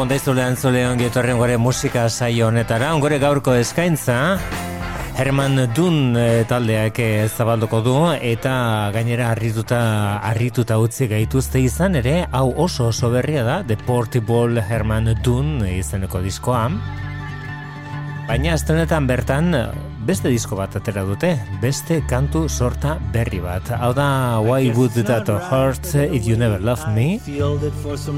Gabon 0.00 0.14
daizulean 0.14 0.54
zulean 0.56 0.96
getorren 0.96 1.36
gore 1.36 1.58
musika 1.60 2.06
saio 2.08 2.46
honetara, 2.46 2.94
ongore 2.96 3.18
gaurko 3.20 3.52
eskaintza, 3.52 4.14
Herman 5.20 5.60
Dun 5.76 6.16
eh, 6.16 6.46
taldeak 6.48 7.02
eh, 7.04 7.26
zabalduko 7.28 7.82
du 7.84 7.92
eta 8.16 8.54
gainera 8.94 9.28
harrituta 9.34 9.82
harrituta 10.24 10.80
utzi 10.80 11.04
gaituzte 11.12 11.60
izan 11.60 12.00
ere 12.00 12.16
hau 12.32 12.46
oso 12.64 12.88
oso 12.94 13.12
berria 13.12 13.44
da 13.44 13.60
The 13.60 13.76
Portable 13.76 14.64
Herman 14.64 15.12
Dun 15.20 15.66
izeneko 15.68 16.24
diskoa. 16.24 16.64
Baina 18.24 18.56
honetan 18.56 19.04
bertan 19.04 19.52
beste 20.10 20.30
disko 20.32 20.56
bat 20.58 20.72
atera 20.74 21.04
dute 21.06 21.28
beste 21.62 22.00
kantu 22.10 22.48
sorta 22.50 22.96
berri 23.14 23.38
bat. 23.38 23.68
Hau 23.78 23.92
da 23.94 24.40
Why 24.42 24.72
Would 24.74 24.96
That 25.06 25.28
Hurt 25.28 25.86
If 25.94 26.26
You 26.26 26.36
Never 26.36 26.58
Loved 26.58 26.88
Me? 26.96 27.20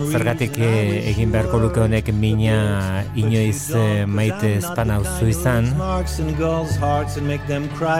Zergatik 0.08 0.56
eh, 0.56 1.11
egin 1.11 1.34
beharko 1.34 1.61
luke 1.61 1.83
honek 1.83 2.08
mina 2.16 3.03
inoiz 3.12 3.75
eh, 3.77 4.06
maite 4.08 4.55
espan 4.62 4.94
auzu 4.94 5.28
izan. 5.28 5.69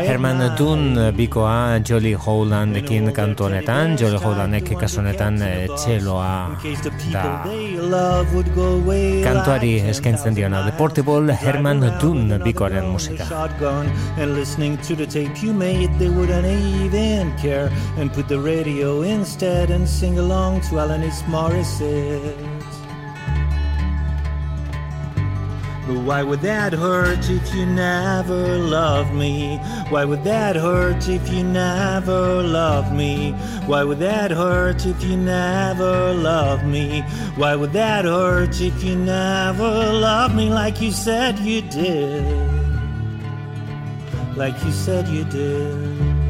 Herman 0.06 0.41
Dun 0.56 0.97
bikoa 1.19 1.83
Jolly 1.84 2.14
Howlandekin 2.16 3.12
kantu 3.12 3.50
honetan, 3.50 3.98
Jolly 4.00 4.22
Howlandek 4.25 4.72
kasu 4.81 5.03
honetan 5.03 5.36
eh, 5.44 5.69
txeloa 5.69 6.33
da. 7.12 7.27
kantuari 9.28 9.75
eskaintzen 9.92 10.41
diona. 10.41 10.64
The 10.70 10.77
Portable 10.81 11.36
Herman 11.44 11.84
Dun 12.00 12.38
bikoaren 12.41 12.88
musika. 12.88 13.28
And 14.19 14.34
listening 14.34 14.78
to 14.78 14.94
the 14.94 15.06
tape 15.06 15.42
you 15.42 15.52
made, 15.52 15.98
they 15.98 16.08
wouldn't 16.08 16.47
even 16.47 17.36
care 17.38 17.70
and 17.97 18.12
put 18.12 18.28
the 18.28 18.41
radio 18.41 19.02
instead 19.02 19.70
and 19.70 19.88
sing 19.88 20.19
along 20.19 20.61
to 20.62 20.77
Alanis 20.77 21.22
Morissette. 21.25 22.72
But 25.86 26.05
why 26.05 26.22
would 26.22 26.42
that 26.42 26.72
hurt 26.72 27.28
if 27.28 27.53
you 27.53 27.66
never 27.66 28.56
loved 28.56 29.12
me? 29.12 29.58
Why 29.88 30.05
would 30.05 30.22
that 30.22 30.55
hurt 30.55 31.08
if 31.08 31.28
you 31.28 31.42
never 31.42 32.41
loved 32.41 32.92
me? 32.92 33.33
Why 33.66 33.83
would 33.83 33.98
that 33.98 34.30
hurt 34.30 34.86
if 34.86 35.03
you 35.03 35.16
never 35.16 36.14
loved 36.14 36.64
me? 36.64 37.00
Why 37.34 37.56
would 37.56 37.72
that 37.72 38.05
hurt 38.05 38.60
if 38.60 38.84
you 38.84 38.94
never 38.94 39.92
loved 39.92 40.36
me 40.36 40.50
like 40.50 40.80
you 40.80 40.92
said 40.92 41.41
you 41.41 41.62
did? 41.62 42.61
Like 44.36 44.62
you 44.64 44.72
said 44.72 45.08
you 45.08 45.25
did. 45.25 46.22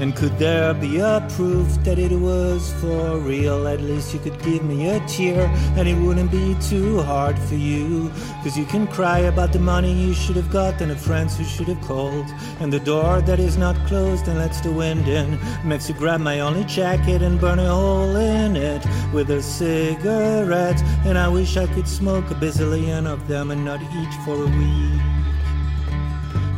And 0.00 0.16
could 0.16 0.38
there 0.38 0.72
be 0.72 0.98
a 0.98 1.26
proof 1.36 1.68
that 1.84 1.98
it 1.98 2.12
was 2.12 2.72
for 2.80 3.18
real? 3.18 3.66
At 3.68 3.82
least 3.82 4.14
you 4.14 4.20
could 4.20 4.42
give 4.42 4.62
me 4.64 4.88
a 4.88 5.00
tear 5.06 5.46
and 5.76 5.86
it 5.86 5.94
wouldn't 5.94 6.30
be 6.30 6.56
too 6.60 7.02
hard 7.02 7.38
for 7.38 7.54
you. 7.54 8.10
Cause 8.42 8.56
you 8.56 8.64
can 8.64 8.86
cry 8.86 9.18
about 9.18 9.52
the 9.52 9.58
money 9.58 9.92
you 9.92 10.14
should 10.14 10.36
have 10.36 10.50
got 10.50 10.80
and 10.80 10.90
the 10.90 10.96
friends 10.96 11.36
who 11.36 11.44
should 11.44 11.68
have 11.68 11.80
called. 11.82 12.26
And 12.60 12.72
the 12.72 12.80
door 12.80 13.20
that 13.22 13.38
is 13.38 13.58
not 13.58 13.76
closed 13.86 14.26
and 14.26 14.38
lets 14.38 14.62
the 14.62 14.72
wind 14.72 15.06
in 15.06 15.38
makes 15.64 15.88
you 15.88 15.94
grab 15.94 16.20
my 16.20 16.40
only 16.40 16.64
jacket 16.64 17.20
and 17.20 17.38
burn 17.38 17.58
a 17.58 17.68
hole 17.68 18.16
in 18.16 18.56
it 18.56 18.82
with 19.12 19.30
a 19.30 19.42
cigarette. 19.42 20.80
And 21.04 21.18
I 21.18 21.28
wish 21.28 21.58
I 21.58 21.66
could 21.66 21.88
smoke 21.88 22.30
a 22.30 22.34
bazillion 22.34 23.06
of 23.06 23.28
them 23.28 23.50
and 23.50 23.66
not 23.66 23.82
each 23.82 24.14
for 24.24 24.44
a 24.44 24.46
week 24.46 25.19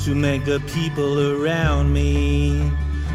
to 0.05 0.17
make 0.17 0.45
the 0.45 0.59
people 0.75 1.45
around 1.45 1.93
me 1.93 2.73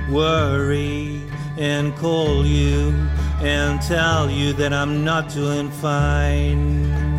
worry 0.09 1.21
and 1.57 1.93
call 1.97 2.45
you 2.45 2.93
and 3.41 3.81
tell 3.81 4.31
you 4.31 4.53
that 4.53 4.71
I'm 4.71 5.03
not 5.03 5.29
doing 5.29 5.69
fine. 5.69 7.16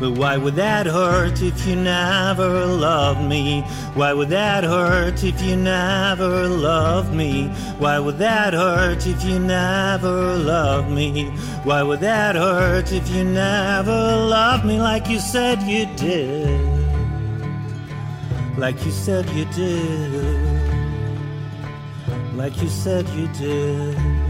But 0.00 0.12
why 0.12 0.38
would 0.38 0.54
that 0.54 0.86
hurt 0.86 1.42
if 1.42 1.66
you 1.66 1.76
never 1.76 2.64
loved 2.64 3.20
me? 3.20 3.60
Why 3.92 4.14
would 4.14 4.30
that 4.30 4.64
hurt 4.64 5.22
if 5.22 5.42
you 5.42 5.56
never 5.56 6.48
loved 6.48 7.12
me? 7.12 7.48
Why 7.78 7.98
would 7.98 8.16
that 8.16 8.54
hurt 8.54 9.06
if 9.06 9.22
you 9.22 9.38
never 9.38 10.36
loved 10.36 10.90
me? 10.90 11.26
Why 11.64 11.82
would 11.82 12.00
that 12.00 12.34
hurt 12.34 12.90
if 12.92 13.10
you 13.10 13.24
never 13.24 13.92
loved 13.92 14.64
me 14.64 14.80
like 14.80 15.06
you 15.10 15.18
said 15.18 15.60
you 15.64 15.84
did? 15.96 16.48
Like 18.56 18.82
you 18.86 18.92
said 18.92 19.28
you 19.30 19.44
did. 19.52 20.50
Like 22.34 22.56
you 22.62 22.68
said 22.68 23.06
you 23.10 23.28
did. 23.28 24.29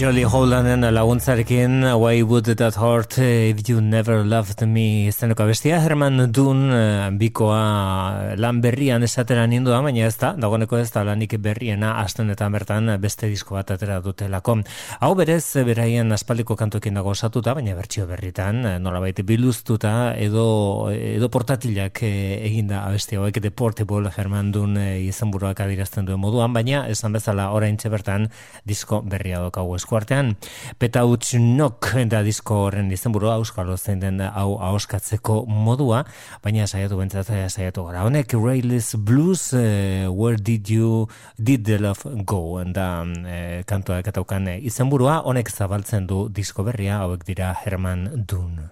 Jolly 0.00 0.22
Howlanden 0.24 0.80
laguntzarekin 0.94 1.82
Why 1.84 2.22
Would 2.22 2.56
That 2.56 2.76
Hurt 2.76 3.18
If 3.18 3.68
You 3.68 3.82
Never 3.82 4.24
Loved 4.24 4.64
Me 4.64 5.08
izeneko 5.10 5.44
bestia 5.44 5.76
Herman 5.84 6.30
Dun 6.32 6.70
eh, 6.72 7.10
bikoa 7.20 8.32
lan 8.40 8.62
berrian 8.64 9.04
esatera 9.04 9.44
nindua 9.44 9.82
baina 9.84 10.06
ez 10.06 10.16
da, 10.16 10.30
dagoeneko 10.40 10.78
ez 10.80 10.88
da 10.94 11.02
lanik 11.04 11.34
berriena 11.44 11.98
astenetan 12.00 12.56
bertan 12.56 12.88
beste 13.02 13.28
disko 13.28 13.58
bat 13.58 13.74
atera 13.74 13.98
dutelako. 14.00 14.62
Hau 15.04 15.10
berez 15.18 15.44
beraien 15.68 16.16
aspaldiko 16.16 16.56
kantuekin 16.56 16.96
dago 16.96 17.12
osatuta, 17.12 17.52
baina 17.52 17.76
bertsio 17.76 18.08
berritan 18.08 18.64
eh, 18.64 18.78
nolabait 18.80 19.20
biluztuta 19.20 20.14
edo 20.16 20.88
edo 20.96 21.28
portatilak 21.28 22.00
eh, 22.08 22.40
eginda 22.48 22.86
abesti 22.86 23.20
hauek 23.20 23.42
The 23.42 23.52
Portable 23.52 24.08
Herman 24.16 24.48
Dun 24.56 24.80
eh, 24.80 25.04
izenburuak 25.10 25.60
adirazten 25.60 26.08
duen 26.08 26.24
moduan, 26.24 26.56
baina 26.56 26.86
esan 26.88 27.12
bezala 27.12 27.50
oraintxe 27.52 27.92
bertan 27.92 28.30
disko 28.64 29.04
berria 29.04 29.44
daukagu 29.44 29.76
eskuartean. 29.90 30.36
Peta 30.78 31.02
huts 31.02 31.34
nok 31.34 31.90
da 32.10 32.22
disko 32.22 32.66
horren 32.66 32.90
izenburua 32.94 33.34
euskalo 33.40 33.76
zein 33.76 34.00
den 34.00 34.20
hau 34.20 34.58
ahoskatzeko 34.62 35.44
modua, 35.46 36.04
baina 36.42 36.66
saiatu 36.66 37.00
bentzat 37.00 37.26
saiatu 37.26 37.84
gara. 37.88 38.04
Honek 38.06 38.34
Rayless 38.34 38.94
Blues, 38.96 39.52
eh, 39.52 40.06
Where 40.08 40.36
Did 40.38 40.70
You 40.70 41.08
Did 41.36 41.64
the 41.64 41.78
Love 41.78 42.24
Go? 42.24 42.62
Da 42.70 43.04
eh, 43.26 43.64
kantuak 43.66 44.06
etaukan 44.06 44.48
eh, 44.48 44.60
izenburua, 44.62 45.22
honek 45.24 45.50
zabaltzen 45.50 46.06
du 46.06 46.28
disko 46.28 46.62
berria, 46.62 47.02
hauek 47.02 47.26
dira 47.26 47.54
Herman 47.64 48.26
Dun. 48.26 48.70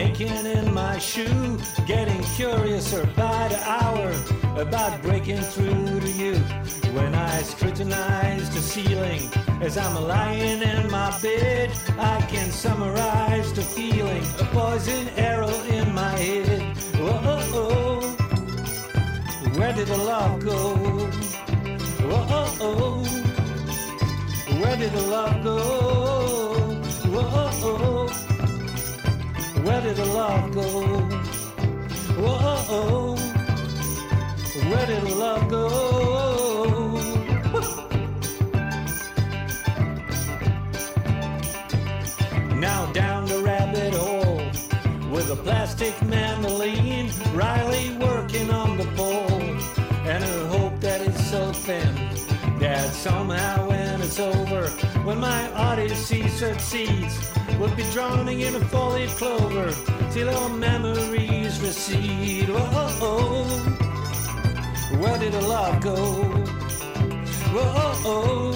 Aching 0.00 0.46
in 0.46 0.72
my 0.72 0.98
shoe, 0.98 1.58
getting 1.86 2.22
curiouser 2.36 3.04
by 3.16 3.48
the 3.48 3.60
hour 3.68 4.10
about 4.56 5.02
breaking 5.02 5.42
through 5.52 6.00
to 6.00 6.10
you. 6.22 6.34
When 6.96 7.14
I 7.14 7.42
scrutinize 7.42 8.48
the 8.54 8.60
ceiling 8.60 9.22
as 9.60 9.76
I'm 9.76 9.94
lying 10.08 10.62
in 10.62 10.90
my 10.90 11.10
bed, 11.20 11.70
I 11.98 12.20
can 12.32 12.50
summarize 12.50 13.52
the 13.52 13.62
feeling, 13.62 14.24
a 14.38 14.44
poison 14.56 15.08
arrow 15.16 15.54
in 15.76 15.94
my 15.94 16.16
head. 16.16 16.76
Whoa, 16.96 17.20
oh, 17.34 17.60
oh. 17.60 18.00
where 19.58 19.74
did 19.74 19.88
the 19.88 19.98
love 19.98 20.42
go? 20.42 20.76
Whoa, 22.08 22.26
oh, 22.38 22.56
oh. 22.60 23.20
Where 24.60 24.76
did 24.76 24.92
the 24.92 25.02
love 25.02 25.44
go? 25.44 25.58
Whoa, 27.12 27.49
where 29.70 29.82
did 29.82 29.96
the 29.96 30.04
love 30.04 30.52
go? 30.52 30.62
Whoa, 32.20 33.14
where 34.68 34.86
did 34.86 35.02
the 35.02 35.14
love 35.14 35.48
go? 35.48 35.68
now 42.56 42.90
down 42.92 43.26
the 43.26 43.38
rabbit 43.44 43.94
hole 43.94 44.42
with 45.12 45.30
a 45.30 45.36
plastic 45.36 45.94
mandolin, 46.02 47.12
Riley 47.32 47.96
working 47.98 48.50
on 48.50 48.76
the 48.76 48.86
pole, 48.96 49.40
and 50.10 50.24
her 50.24 50.46
hope 50.48 50.80
that 50.80 51.00
it's 51.00 51.30
so 51.30 51.52
thin 51.52 51.94
that 52.58 52.92
somehow 52.92 53.69
over, 54.18 54.68
when 55.04 55.20
my 55.20 55.52
odyssey 55.52 56.26
succeeds, 56.28 57.30
we'll 57.58 57.74
be 57.76 57.84
drowning 57.92 58.40
in 58.40 58.54
a 58.56 58.60
foliage 58.60 59.10
clover 59.10 59.72
till 60.10 60.28
our 60.30 60.48
memories 60.48 61.60
recede. 61.60 62.48
Whoa, 62.48 63.44
where 64.98 65.18
did 65.18 65.32
the 65.32 65.42
love 65.42 65.80
go? 65.80 65.96
Whoa, 67.54 68.52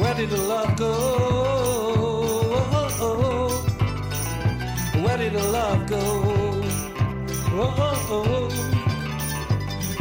where 0.00 0.14
did 0.14 0.30
the 0.30 0.38
love 0.38 0.76
go? 0.76 0.92
Where 5.02 5.18
did 5.18 5.32
the 5.32 5.42
love 5.42 5.86
go? 5.86 6.00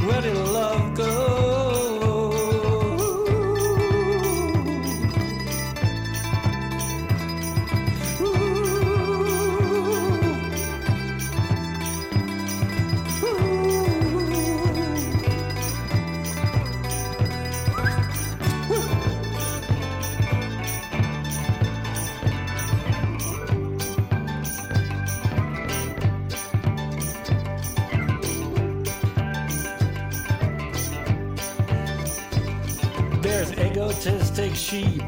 Where 0.06 0.22
did 0.22 0.36
the 0.36 0.45
love 0.45 0.95
go? 0.95 1.79
There's 33.50 33.72
egotistic 33.72 34.54
sheep 34.56 35.01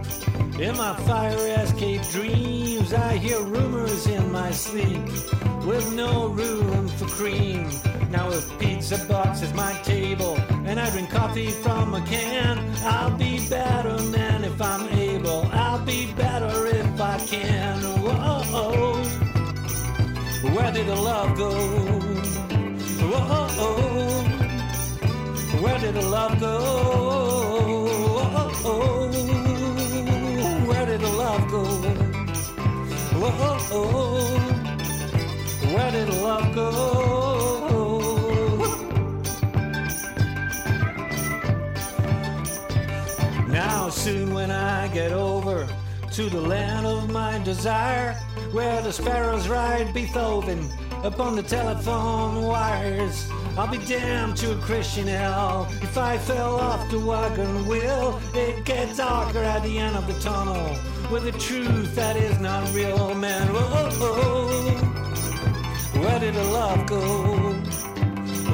in 0.60 0.76
my 0.78 0.96
fire 1.06 1.38
escape 1.62 2.02
dreams. 2.12 2.94
I 2.94 3.18
hear 3.18 3.40
rumors 3.42 4.08
in 4.08 4.32
my 4.32 4.52
sleep 4.52 5.06
with 5.66 5.94
no 5.94 6.28
room 6.28 6.88
for 6.88 7.06
cream. 7.06 7.70
Now 8.10 8.30
if 8.32 8.60
pizza 8.60 8.98
box 9.08 9.42
is 9.44 9.54
my 9.54 9.74
table 9.84 10.38
and 10.66 10.80
I 10.80 10.90
drink 10.90 11.12
coffee 11.12 11.52
from 11.52 11.94
a 11.94 12.02
can, 12.06 12.58
I'll 12.84 13.16
be 13.16 13.48
better 13.48 14.02
man 14.06 14.44
if 14.44 14.60
I'm 14.62 14.90
able. 14.90 15.48
I'll 15.52 15.86
be 15.86 16.12
better 16.14 16.68
if 16.68 17.00
I 17.00 17.20
can. 17.20 17.82
Whoa, 18.02 19.04
where 20.56 20.72
did 20.72 20.88
the 20.88 20.96
love 20.96 21.38
go? 21.38 21.52
Whoa, 23.12 23.48
where 25.62 25.80
did 25.80 25.94
the 25.94 26.02
love 26.10 26.40
go? 26.40 27.71
Oh, 28.64 29.08
where 30.68 30.86
did 30.86 31.02
the 31.02 31.10
love 31.10 31.50
go? 31.50 31.64
Oh, 33.74 34.38
Where 35.74 35.92
did 35.92 36.08
the 36.10 36.22
love 36.22 36.54
go? 36.54 36.70
Now 43.48 43.90
soon 43.90 44.34
when 44.34 44.52
I 44.52 44.88
get 44.90 45.12
over 45.12 45.68
to 46.12 46.30
the 46.30 46.42
land 46.42 46.86
of 46.86 47.10
my 47.10 47.40
desire, 47.40 48.14
where 48.52 48.82
the 48.82 48.92
sparrows 48.92 49.48
ride 49.48 49.94
Beethoven 49.94 50.70
upon 51.04 51.36
the 51.36 51.44
telephone 51.44 52.44
wires. 52.44 53.30
I'll 53.58 53.68
be 53.68 53.80
damned 53.80 54.38
to 54.38 54.54
a 54.54 54.56
Christian 54.62 55.08
hell 55.08 55.68
if 55.82 55.98
I 55.98 56.18
fell 56.18 56.60
off 56.60 56.90
the 56.90 57.00
wagon 57.00 57.68
wheel. 57.68 58.20
It 58.34 58.64
gets 58.66 58.98
darker 58.98 59.40
at 59.40 59.64
the 59.64 59.78
end 59.78 59.96
of 59.96 60.08
the 60.08 60.14
tunnel 60.20 60.78
with 61.12 61.26
a 61.28 61.32
truth 61.34 61.96
that 61.96 62.16
is 62.16 62.40
not 62.40 62.72
real, 62.74 63.14
man. 63.16 63.48
Whoa, 63.48 64.72
where 66.02 66.20
did 66.20 66.34
the 66.36 66.44
love 66.44 66.86
go? 66.86 67.02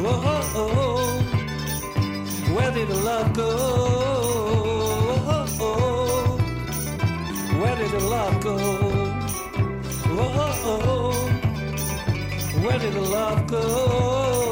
Whoa, 0.03 1.21
where 2.55 2.71
did 2.71 2.87
the 2.87 2.95
love 2.95 3.33
go? 3.33 3.47
Where 7.59 7.75
did 7.75 7.91
the 7.91 7.99
love 7.99 8.41
go? 8.41 8.57
Whoa, 10.15 10.96
where 12.63 12.79
did 12.79 12.93
the 12.93 13.01
love 13.01 13.47
go? 13.47 14.46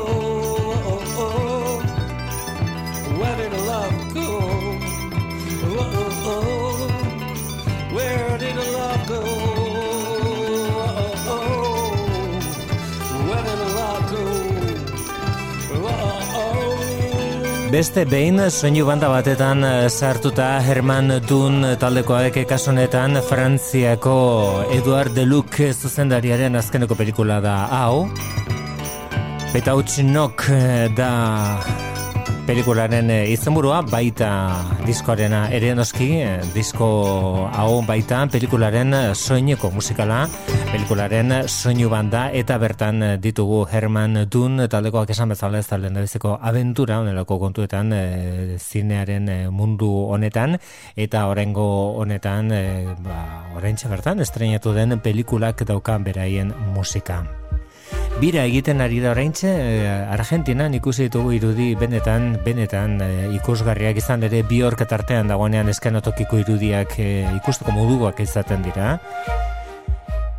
Beste 17.76 18.06
behin 18.08 18.40
soinu 18.48 18.86
banda 18.88 19.10
batetan 19.12 19.60
eh, 19.68 19.90
sartuta 19.92 20.46
Herman 20.64 21.12
Dun 21.28 21.66
taldekoak 21.76 22.38
kasunetan 22.48 23.20
Frantziako 23.20 24.14
Eduard 24.78 25.12
Deluc 25.12 25.60
zuzendariaren 25.74 26.56
azkeneko 26.56 26.96
pelikula 26.96 27.42
da 27.44 27.58
hau. 27.82 28.06
Eta 29.60 29.76
utxinok 29.76 30.48
eh, 30.56 30.88
da 30.96 31.12
pelikularen 32.46 33.10
eh, 33.10 33.34
izenburua 33.34 33.82
baita 33.90 34.30
diskoarena 34.86 35.48
ere 35.56 35.74
noski 35.78 36.10
eh, 36.22 36.40
disko 36.54 36.88
hau 37.50 37.82
baita 37.88 38.26
pelikularen 38.32 38.94
soineko 39.14 39.72
musikala 39.74 40.26
pelikularen 40.76 41.32
soinu 41.48 41.88
banda 41.88 42.26
eta 42.36 42.58
bertan 42.60 43.04
eh, 43.04 43.12
ditugu 43.22 43.62
Herman 43.72 44.26
Dun 44.32 44.60
taldekoak 44.70 45.14
esan 45.16 45.32
bezala 45.32 45.62
ez 45.64 45.68
talden 45.70 45.96
biziko 46.02 46.34
aventura 46.50 47.00
onelako 47.00 47.38
kontuetan 47.40 47.94
e, 47.96 48.58
zinearen 48.60 49.30
eh, 49.30 49.40
mundu 49.50 49.90
honetan 50.12 50.58
eta 51.08 51.26
orengo 51.32 51.68
honetan 52.02 52.52
e, 52.52 52.64
ba, 53.08 53.22
bertan 53.90 54.20
estrenatu 54.20 54.74
den 54.76 55.00
pelikulak 55.00 55.64
daukan 55.64 56.04
beraien 56.04 56.54
musika. 56.76 57.24
Bira 58.16 58.46
egiten 58.48 58.80
ari 58.80 59.02
da 59.04 59.10
oraintxe, 59.12 59.50
eh, 59.52 59.88
Argentinan 60.16 60.74
ikusi 60.78 61.10
ditugu 61.10 61.34
irudi 61.36 61.74
benetan, 61.76 62.38
benetan 62.46 63.02
eh, 63.04 63.26
ikusgarriak 63.36 64.00
izan 64.00 64.24
ere 64.24 64.40
Bjork 64.48 64.86
tartean 64.88 65.28
dagoenean 65.28 65.68
eskenotokiko 65.68 66.40
irudiak 66.40 66.96
eh, 67.04 67.28
ikusteko 67.36 67.76
moduak 67.76 68.22
izaten 68.24 68.64
dira. 68.64 68.94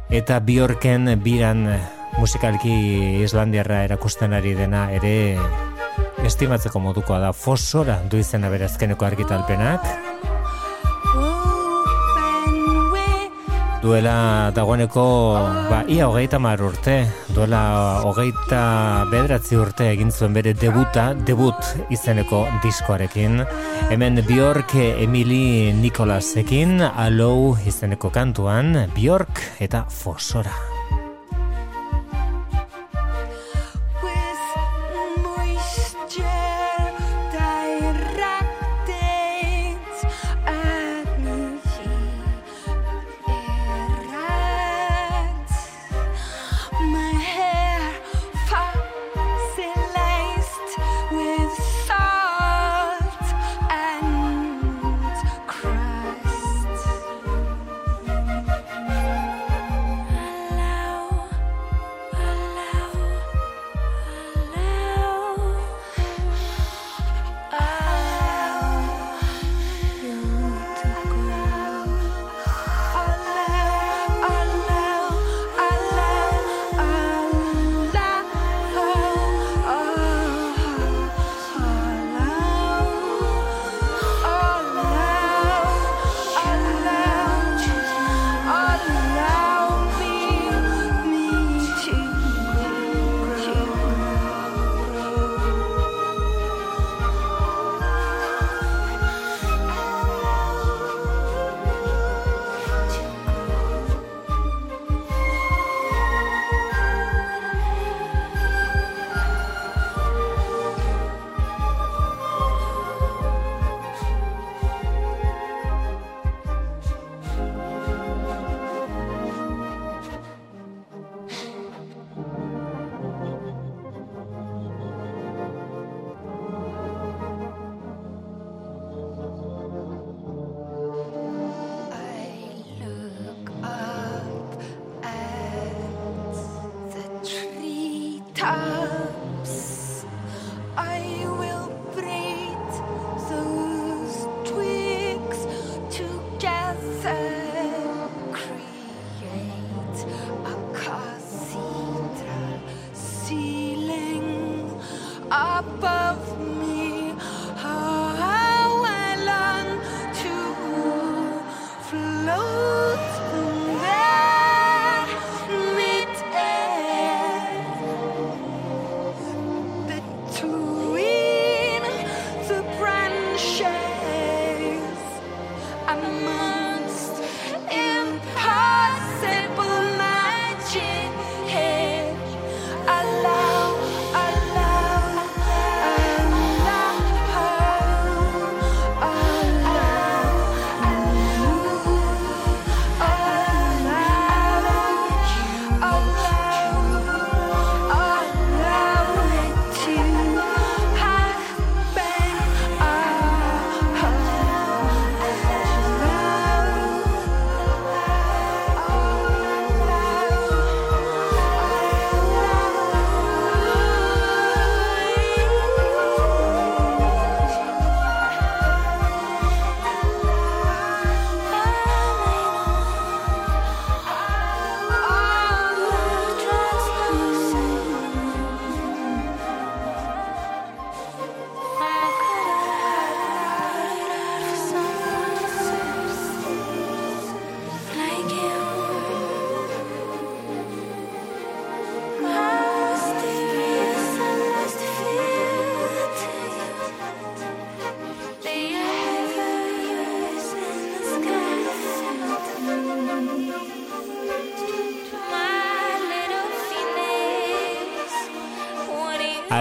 Eta 0.09 0.41
Bjorken 0.41 1.19
biran 1.21 1.67
musikalki 2.17 2.73
Islandiarra 3.27 3.83
erakusten 3.85 4.33
ari 4.33 4.55
dena 4.57 4.87
ere 4.97 5.37
estimatzeko 6.25 6.81
modukoa 6.81 7.21
da 7.21 7.35
fosora 7.37 8.01
du 8.09 8.17
izena 8.17 8.49
bere 8.49 8.71
azkeneko 8.71 9.05
argitalpenak. 9.05 9.85
Duela 13.87 14.51
dagoeneko 14.51 15.03
ba, 15.71 15.85
ia 15.87 16.09
hogeita 16.11 16.41
mar 16.43 16.59
urte, 16.59 16.97
duela 17.31 18.03
hogeita 18.03 19.07
bederatzi 19.13 19.55
urte 19.63 19.87
egin 19.93 20.11
zuen 20.11 20.35
bere 20.35 20.57
debuta, 20.59 21.13
debut 21.29 21.71
izeneko 21.95 22.43
diskoarekin. 22.67 23.45
Hemen 23.93 24.25
Bjork 24.27 24.75
Emily 24.75 25.71
Nicolasekin, 25.79 26.81
Alou 26.83 27.55
izeneko 27.63 28.11
kantuan, 28.11 28.75
Bjork 28.97 29.45
eta 29.63 29.87
Fosora. 29.87 30.76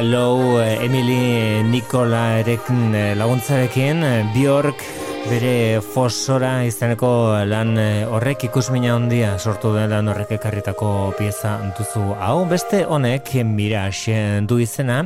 You 0.05 0.11
Allo, 0.15 0.61
Emily 0.61 1.63
Nikola 1.63 2.37
erekin 2.37 2.93
eh, 2.93 3.15
laguntzarekin, 3.17 4.03
eh, 4.05 4.25
Bjork 4.35 4.83
bere 5.25 5.81
fosora 5.81 6.59
izeneko 6.63 7.09
lan 7.49 7.71
eh, 7.81 8.05
horrek 8.05 8.45
ikusmina 8.45 8.93
handia 8.93 9.31
sortu 9.39 9.73
den 9.73 9.89
lan 9.89 10.11
horrek 10.11 10.35
ekarritako 10.37 10.91
pieza 11.17 11.55
duzu. 11.77 12.03
Hau 12.21 12.45
beste 12.45 12.83
honek 12.85 13.33
Mirage 13.49 14.45
du 14.45 14.59
izena 14.61 15.01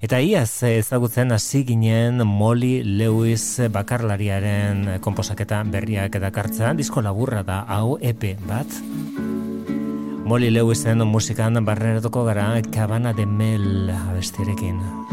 eta 0.00 0.20
iaz 0.22 0.62
ezagutzen 0.70 1.34
hasi 1.34 1.64
ginen 1.66 2.22
Molly 2.22 2.84
Lewis 2.84 3.58
bakarlariaren 3.74 5.00
konposaketa 5.00 5.64
berriak 5.66 6.14
edakartza, 6.22 6.76
disko 6.78 7.02
laburra 7.02 7.42
da 7.42 7.64
hau 7.66 7.98
EP 8.00 8.36
bat. 8.46 8.70
Molly 10.24 10.48
Lewisen 10.50 11.04
musikan 11.04 11.60
barreratuko 11.64 12.24
gara 12.24 12.62
Cabana 12.72 13.12
de 13.12 13.26
Mel 13.26 13.90
abestirekin. 13.90 15.03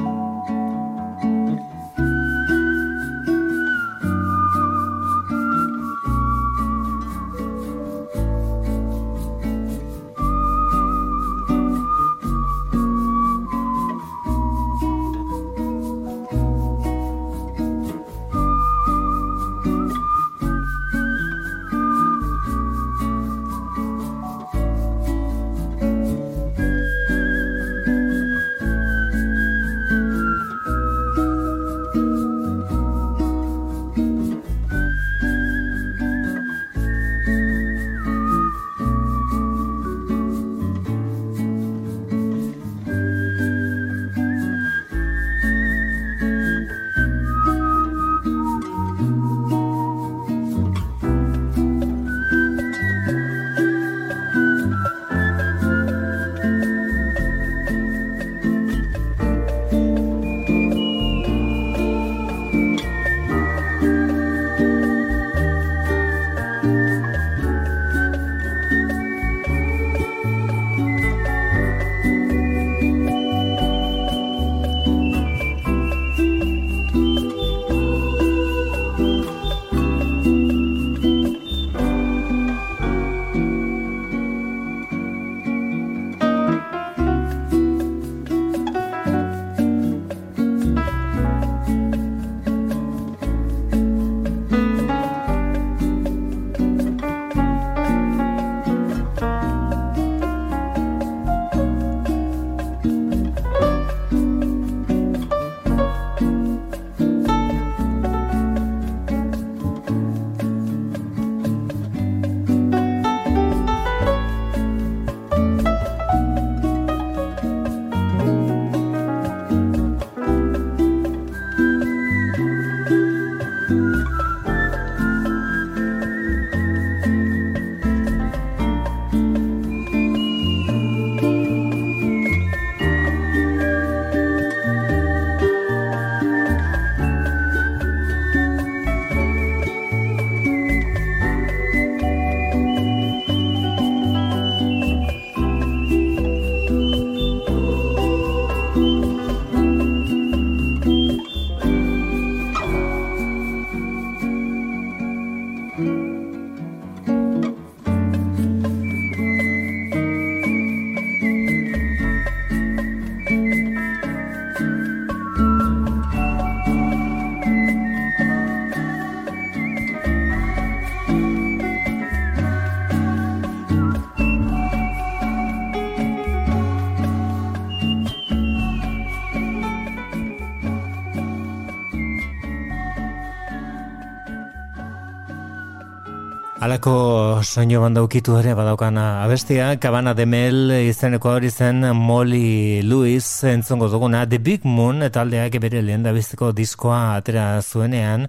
Alako 186.81 187.43
soinu 187.45 187.77
bandaukitu 187.77 188.39
ere 188.39 188.55
badaukana 188.57 189.21
abestia, 189.21 189.77
Kabana 189.77 190.15
de 190.15 190.25
Mel 190.25 190.71
izeneko 190.89 191.29
hori 191.29 191.51
zen 191.51 191.85
Molly 191.93 192.81
Lewis 192.81 193.43
entzongo 193.43 193.87
duguna, 193.87 194.25
The 194.27 194.39
Big 194.39 194.65
Moon 194.65 194.97
taldeak 195.13 195.59
bere 195.61 195.83
lehen 195.83 196.01
da 196.01 196.11
diskoa 196.11 197.17
atera 197.17 197.61
zuenean, 197.61 198.27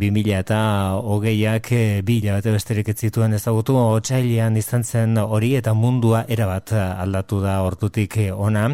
2000 0.00 0.38
eta 0.40 0.60
hogeiak 1.04 1.70
e, 1.76 1.82
bi 2.06 2.18
hilabete 2.20 2.54
besterik 2.54 2.88
ez 2.88 2.96
zituen 3.04 3.36
ezagutu 3.36 3.76
otxailian 3.76 4.56
izan 4.56 4.84
zen 4.84 5.20
hori 5.20 5.52
eta 5.58 5.74
mundua 5.76 6.24
erabat 6.28 6.72
aldatu 6.78 7.42
da 7.44 7.60
hortutik 7.66 8.16
ona. 8.32 8.70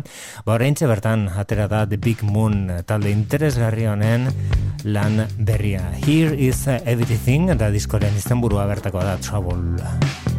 Ba 0.46 0.58
bertan 0.58 1.28
atera 1.28 1.66
da 1.68 1.86
The 1.86 1.96
Big 1.98 2.22
Moon 2.22 2.70
talde 2.86 3.10
interesgarri 3.10 3.86
honen 3.86 4.30
lan 4.84 5.26
berria. 5.38 5.82
Here 6.06 6.34
is 6.34 6.66
everything 6.68 7.50
da 7.58 7.70
diskoren 7.70 8.14
izenburua 8.14 8.66
bertakoa 8.66 9.04
da 9.04 9.16
Trouble. 9.18 10.35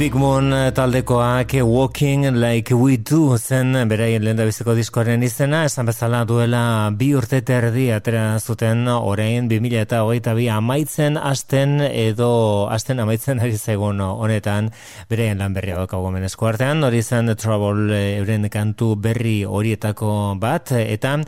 Big 0.00 0.14
Moon 0.14 0.48
taldekoak 0.72 1.52
Walking 1.60 2.40
Like 2.40 2.72
We 2.72 2.96
Do 2.96 3.36
zen 3.36 3.76
beraien 3.84 4.22
lehen 4.24 4.38
biziko 4.38 4.72
diskoaren 4.72 5.20
izena, 5.20 5.66
esan 5.68 5.90
bezala 5.90 6.22
duela 6.24 6.88
bi 6.96 7.10
urte 7.12 7.42
terdi 7.44 7.90
atera 7.92 8.38
zuten 8.40 8.88
orain 8.88 9.50
2000 9.50 9.82
eta 9.82 9.98
hogeita 10.06 10.32
bi 10.38 10.46
amaitzen 10.48 11.18
asten 11.20 11.82
edo 11.84 12.30
asten 12.72 13.02
amaitzen 13.04 13.42
ari 13.44 13.58
zaigun 13.58 14.00
honetan 14.00 14.70
beraien 15.10 15.36
lan 15.44 15.52
berria 15.52 15.76
daukago 15.82 16.08
menezko 16.16 16.48
artean, 16.48 16.80
hori 16.88 17.02
zen 17.02 17.28
Trouble 17.36 18.00
euren 18.22 18.48
kantu 18.48 18.94
berri 18.96 19.44
horietako 19.44 20.38
bat, 20.40 20.72
eta 20.80 21.18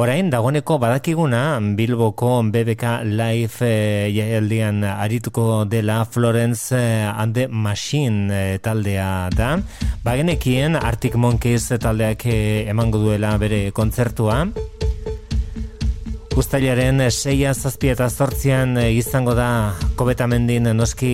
orain 0.00 0.32
dagoneko 0.32 0.78
badakiguna 0.80 1.60
Bilboko 1.76 2.40
BBK 2.48 2.96
Live 3.12 3.60
eh, 3.68 4.08
jaildian 4.16 4.80
arituko 4.88 5.66
dela 5.68 6.06
Florence 6.06 6.72
eh, 6.72 7.12
and 7.12 7.36
the 7.36 7.48
Machine 7.48 8.21
e, 8.30 8.58
taldea 8.62 9.30
da. 9.34 9.56
Bagenekien 10.04 10.76
Arctic 10.76 11.16
Monkeys 11.16 11.70
taldeak 11.80 12.26
e, 12.26 12.68
emango 12.70 13.02
duela 13.02 13.34
bere 13.38 13.70
kontzertua. 13.72 14.44
Uztailaren 16.32 17.02
seia 17.10 17.50
zazpi 17.52 17.90
eta 17.92 18.06
zortzian 18.08 18.78
izango 18.80 19.34
da 19.36 19.74
kobetamendin 20.00 20.70
noski 20.76 21.10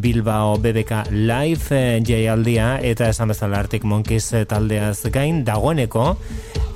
Bilbao 0.00 0.56
BBK 0.56 1.10
Live 1.12 1.80
jaialdia 2.08 2.78
eta 2.80 3.10
esan 3.12 3.34
bezala 3.34 3.60
Arctic 3.60 3.84
Monkeys 3.84 4.30
taldeaz 4.48 5.12
gain 5.12 5.44
dagoeneko 5.44 6.14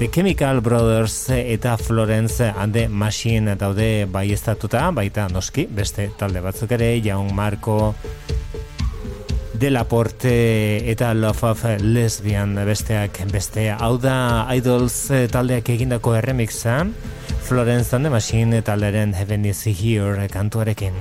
The 0.00 0.08
Chemical 0.08 0.60
Brothers 0.60 1.28
eta 1.28 1.76
Florence 1.76 2.52
and 2.56 2.72
the 2.72 2.88
Machine 2.88 3.52
daude 3.56 4.06
bai 4.08 4.30
estatuta, 4.32 4.86
baita 4.96 5.26
noski, 5.28 5.66
beste 5.68 6.06
talde 6.16 6.40
batzuk 6.40 6.72
ere, 6.72 6.94
Jaun 7.04 7.34
Marco, 7.36 7.94
De 9.60 9.68
La 9.68 9.84
Porte 9.84 10.90
eta 10.90 11.12
Love 11.12 11.50
of 11.50 11.64
Lesbian 11.82 12.54
besteak 12.64 13.18
beste. 13.28 13.66
Hau 13.76 13.98
da 14.00 14.46
Idols 14.56 14.96
taldeak 15.28 15.68
egindako 15.76 16.14
erremixa, 16.16 16.86
Florence 17.44 17.92
and 17.92 18.08
the 18.08 18.10
Machine 18.10 18.62
talderen 18.62 19.12
Heaven 19.12 19.44
is 19.44 19.66
Here 19.66 20.30
kantuarekin. 20.32 20.96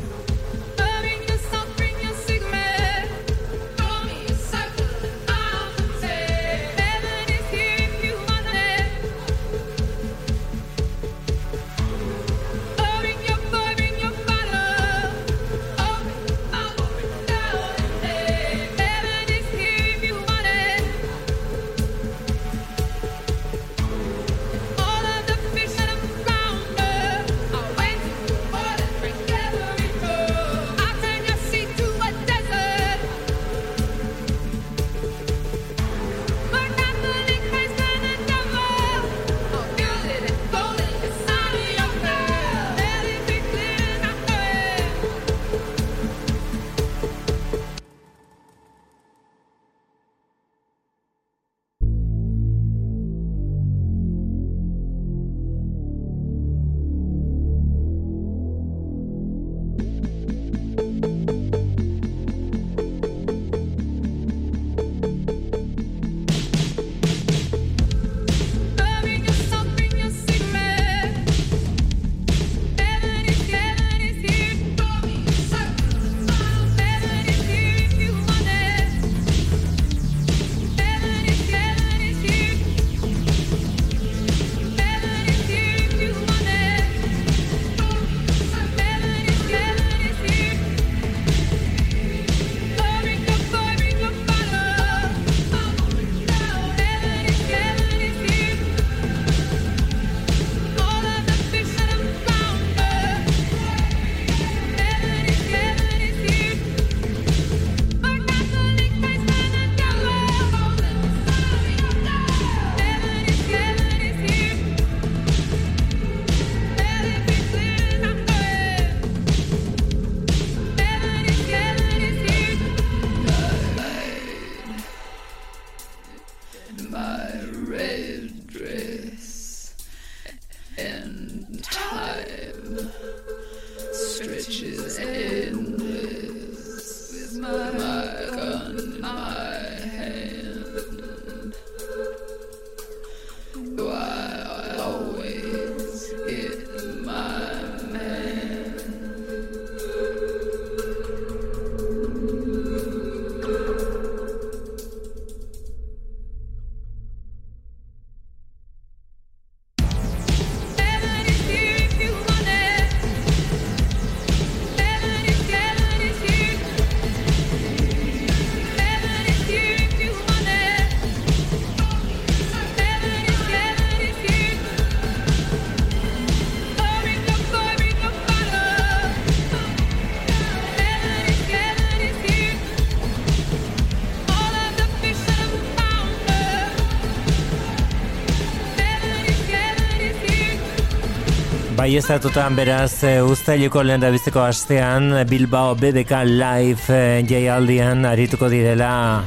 Bai 191.90 191.98
ez 191.98 192.06
beraz 192.54 193.04
e, 193.04 193.20
ustaileko 193.26 193.82
lehen 193.82 194.04
biziko 194.14 194.44
astean 194.46 195.10
Bilbao 195.26 195.74
BDK 195.74 196.20
Live 196.24 196.94
e, 196.94 197.24
jaialdian 197.26 198.06
arituko 198.06 198.48
direla 198.48 199.24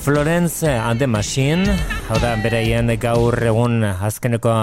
Florence 0.00 0.64
and 0.64 0.98
the 0.98 1.06
Machine 1.06 1.66
Hau 2.08 2.16
da, 2.18 2.32
beraien 2.40 2.88
gaur 2.98 3.36
egun 3.44 3.84
azkeneko 3.84 4.54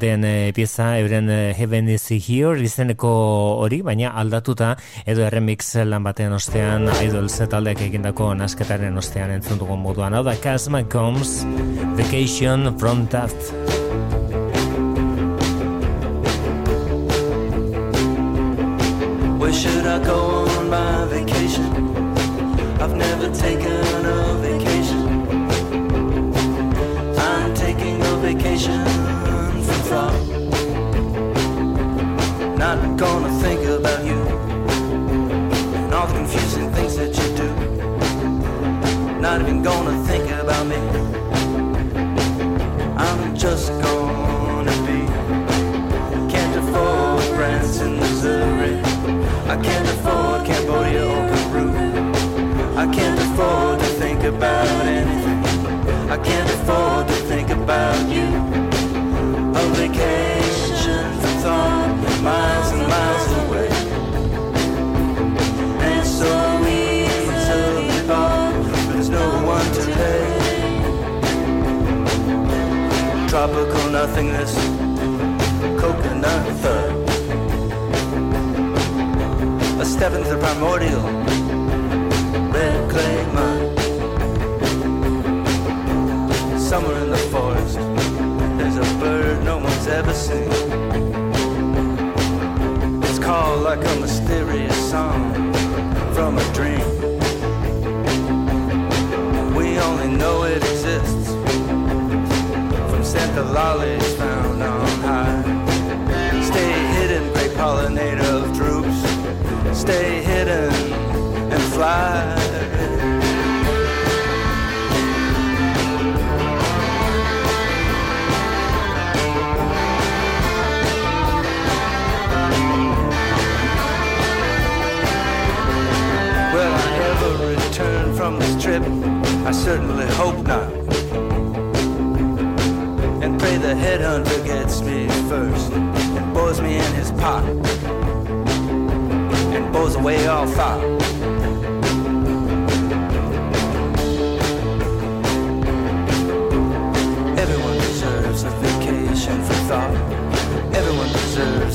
den 0.00 0.24
e, 0.24 0.52
pieza 0.56 0.96
euren 0.96 1.28
e, 1.28 1.52
Heaven 1.52 1.90
is 1.90 2.08
Here 2.08 2.56
izeneko 2.64 3.12
hori, 3.60 3.82
baina 3.82 4.14
aldatuta 4.16 4.72
edo 5.04 5.28
remix 5.28 5.74
lan 5.84 6.08
batean 6.08 6.32
ostean 6.32 6.88
Idols 7.02 7.36
taldeak 7.50 7.84
egindako 7.84 8.32
nasketaren 8.32 8.96
ostean 8.96 9.36
entzun 9.36 9.60
dugun 9.60 9.84
moduan. 9.84 10.14
Hau 10.14 10.24
da, 10.24 10.38
Casma 10.40 10.88
Combs 10.88 11.42
Vacation 12.00 12.78
from 12.78 13.06
Taft 13.08 13.81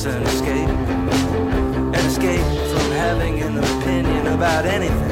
an 0.07 0.23
escape. 0.23 0.69
An 1.97 2.05
escape 2.05 2.47
from 2.71 2.91
having 2.91 3.41
an 3.41 3.57
opinion 3.57 4.27
about 4.27 4.65
anything. 4.65 5.11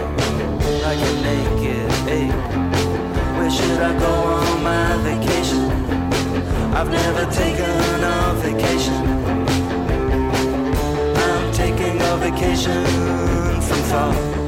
Like 0.86 1.00
a 1.00 1.14
naked 1.28 1.92
ape. 2.08 2.42
Where 3.38 3.50
should 3.50 3.80
I 3.82 3.98
go 4.00 4.14
on 4.40 4.64
my 4.64 4.98
vacation? 5.04 5.64
I've 6.74 6.90
never 6.90 7.26
taken 7.32 8.04
a 8.04 8.34
vacation. 8.46 9.02
I'm 11.26 11.54
taking 11.54 12.02
a 12.02 12.18
vacation 12.18 12.84
from 13.62 13.82
thought. 13.92 14.45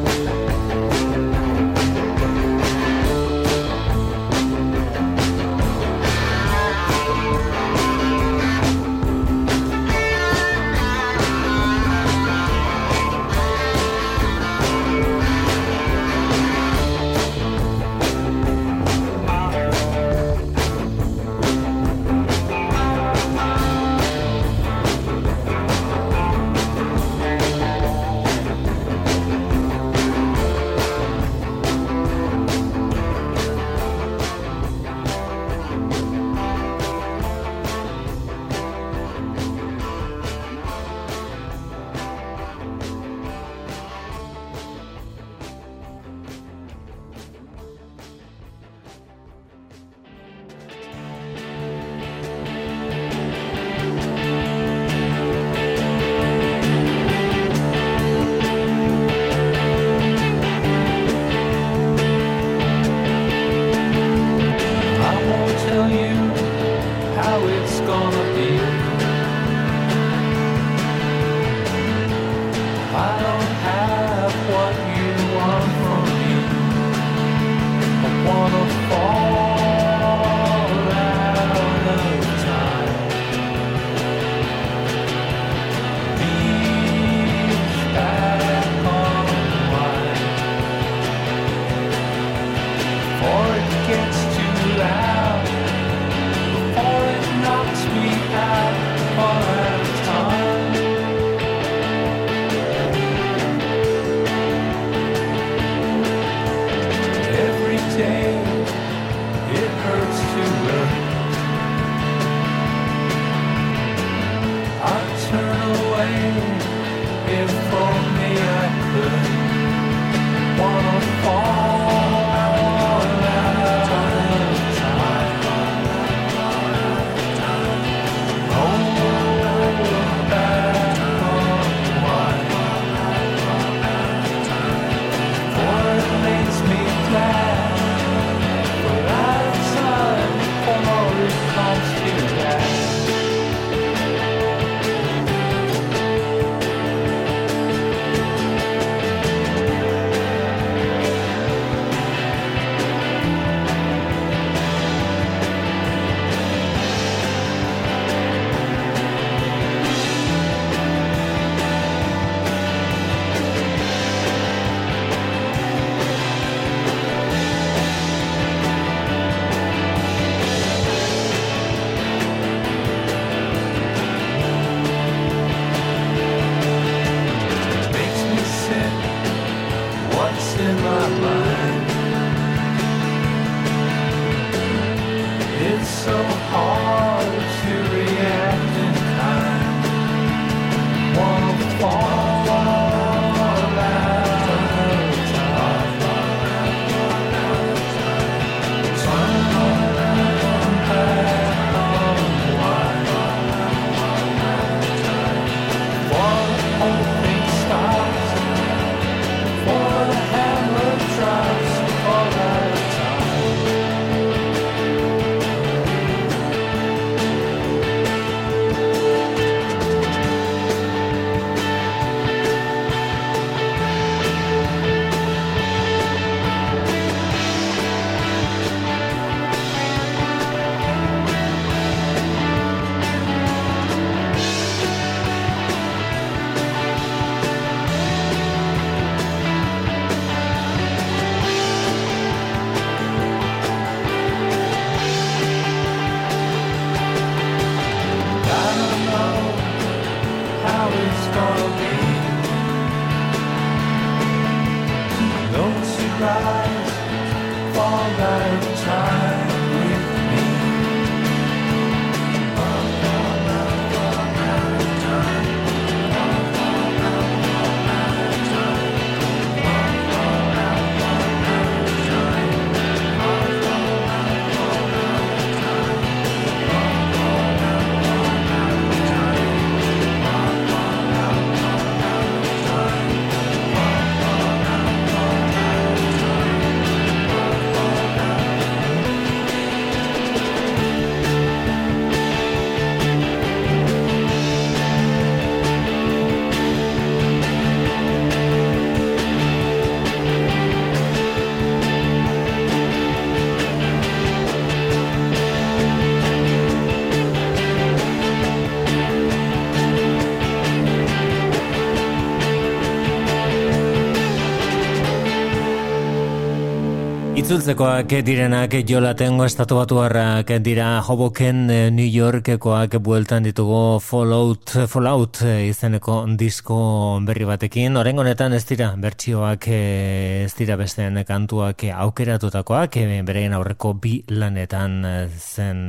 Itzultzekoak 317.48 318.12
direnak 318.28 318.74
jolatengo 318.84 319.46
estatu 319.48 319.78
batuarrak 319.78 320.50
dira 320.66 320.88
Hoboken 321.00 321.70
eh, 321.72 321.86
New 321.96 322.04
Yorkekoak 322.04 322.98
bueltan 323.00 323.48
ditugu 323.48 324.02
Fallout, 324.04 324.74
Fallout 324.92 325.40
eh, 325.48 325.70
izeneko 325.70 326.18
disko 326.36 326.82
berri 327.24 327.48
batekin. 327.48 327.96
Horengo 327.96 328.26
honetan 328.26 328.52
ez 328.52 328.66
dira 328.68 328.90
bertsioak 329.00 329.70
eh, 329.72 330.44
ez 330.44 330.52
dira 330.60 330.76
bestean 330.76 331.24
kantuak 331.24 331.88
aukeratutakoak, 331.88 333.00
bereien 333.24 333.56
aurreko 333.56 333.94
bi 333.96 334.18
lanetan 334.28 335.00
zen 335.40 335.88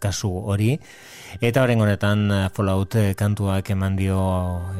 kasu 0.00 0.32
hori. 0.40 0.78
Eta 1.44 1.62
horren 1.62 1.82
honetan 1.84 2.22
eh, 2.32 2.38
Fallout 2.54 2.96
eh, 2.98 3.12
kantuak 3.18 3.68
eman 3.74 3.96
dio 3.98 4.18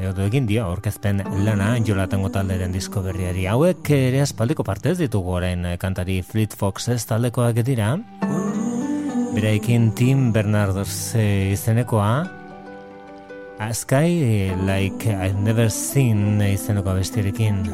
edo 0.00 0.24
egin 0.24 0.46
dio 0.48 0.64
aurkezpen 0.64 1.20
lana 1.44 1.74
jolatango 1.84 2.30
talderen 2.34 2.72
disko 2.72 3.02
berriari. 3.04 3.44
Hauek 3.52 3.90
ere 3.94 4.22
aspaldiko 4.24 4.64
partez 4.66 4.96
ditugu 4.98 5.36
orain 5.36 5.66
eh, 5.68 5.76
kantari 5.98 6.22
Fleet 6.22 6.54
Foxes 6.54 7.02
taldekoak 7.10 7.58
dira. 7.66 7.96
Beraikin 9.34 9.90
Tim 9.98 10.30
Bernardos 10.32 11.14
izenekoa. 11.18 12.22
A 13.58 13.74
Sky 13.74 14.54
Like 14.62 15.10
I've 15.10 15.42
Never 15.42 15.68
Seen 15.70 16.38
izeneko 16.40 16.94
bestiarekin. 16.94 17.64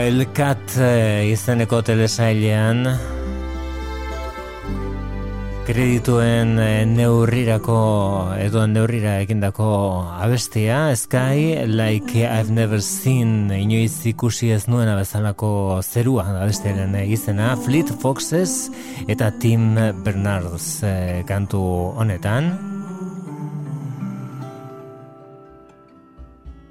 Wildcat 0.00 0.78
eh, 0.80 1.28
izeneko 1.28 1.82
telesailean. 1.84 2.86
Kredituen 5.66 6.54
eh, 6.56 6.86
neurrirako 6.88 7.76
edo 8.40 8.62
neurrira 8.70 9.18
egindako 9.20 9.68
abestia 10.16 10.96
Sky 10.96 11.66
Like 11.68 12.24
I've 12.24 12.48
Never 12.48 12.80
Seen 12.80 13.52
inoiz 13.52 14.00
ikusi 14.08 14.54
ez 14.56 14.64
nuena 14.72 14.96
bezalako 14.96 15.52
zerua 15.84 16.30
abestiaren 16.46 16.96
izena 17.04 17.52
Fleet 17.60 17.92
Foxes 18.00 18.70
eta 19.04 19.34
Tim 19.36 19.74
Bernards 20.00 20.80
eh, 20.80 21.20
kantu 21.28 21.60
honetan 22.00 22.69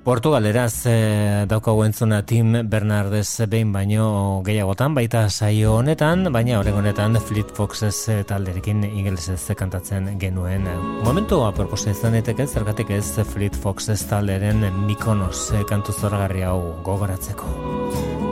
Portugaleraz 0.03 0.85
e, 0.87 1.45
daukagu 1.49 1.83
entzuna 1.83 2.21
Tim 2.25 2.53
Bernardes 2.69 3.43
behin 3.51 3.73
baino 3.73 4.41
gehiagotan, 4.45 4.95
baita 4.95 5.25
saio 5.29 5.75
honetan, 5.81 6.31
baina 6.31 6.59
horren 6.59 6.79
honetan 6.79 7.19
Fleet 7.19 7.51
Foxes 7.55 7.99
e, 8.07 8.21
talderekin 8.23 8.85
ingelesez 8.87 9.57
kantatzen 9.59 10.13
genuen. 10.21 10.65
Momentu 11.03 11.43
aproposa 11.43 11.91
izan 11.91 12.15
daiteke 12.15 12.47
zergatik 12.47 12.95
ez 12.95 13.19
Fleet 13.33 13.55
Foxes 13.59 14.07
talderen 14.07 14.63
Mikonos 14.87 15.49
e, 15.51 15.65
kantu 15.67 15.99
zoragarri 15.99 16.47
hau 16.47 16.59
gogoratzeko. 16.87 18.28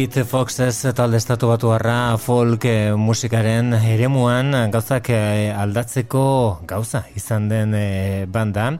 Fleet 0.00 0.24
Foxes 0.24 0.94
talde 0.96 1.18
estatu 1.18 1.50
batu 1.50 1.68
folk 2.16 2.64
eh, 2.64 2.94
musikaren 2.96 3.74
eremuan 3.74 4.70
gauzak 4.72 5.10
eh, 5.10 5.52
aldatzeko 5.52 6.60
gauza 6.64 7.04
izan 7.14 7.50
den 7.50 7.74
eh, 7.74 8.24
banda. 8.26 8.78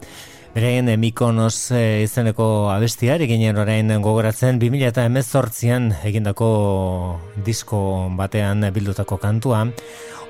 Bereien 0.55 0.89
eh, 0.89 0.97
Mikonos 0.97 1.73
eh, 1.73 2.05
izeneko 2.05 2.71
abestia, 2.71 3.16
eginen 3.16 3.59
orain 3.59 4.01
gogoratzen 4.01 4.59
2000 4.59 4.89
eta 4.89 5.05
emezortzian 5.05 5.93
egindako 6.03 7.21
disko 7.45 8.09
batean 8.16 8.64
bildutako 8.73 9.18
kantua. 9.18 9.66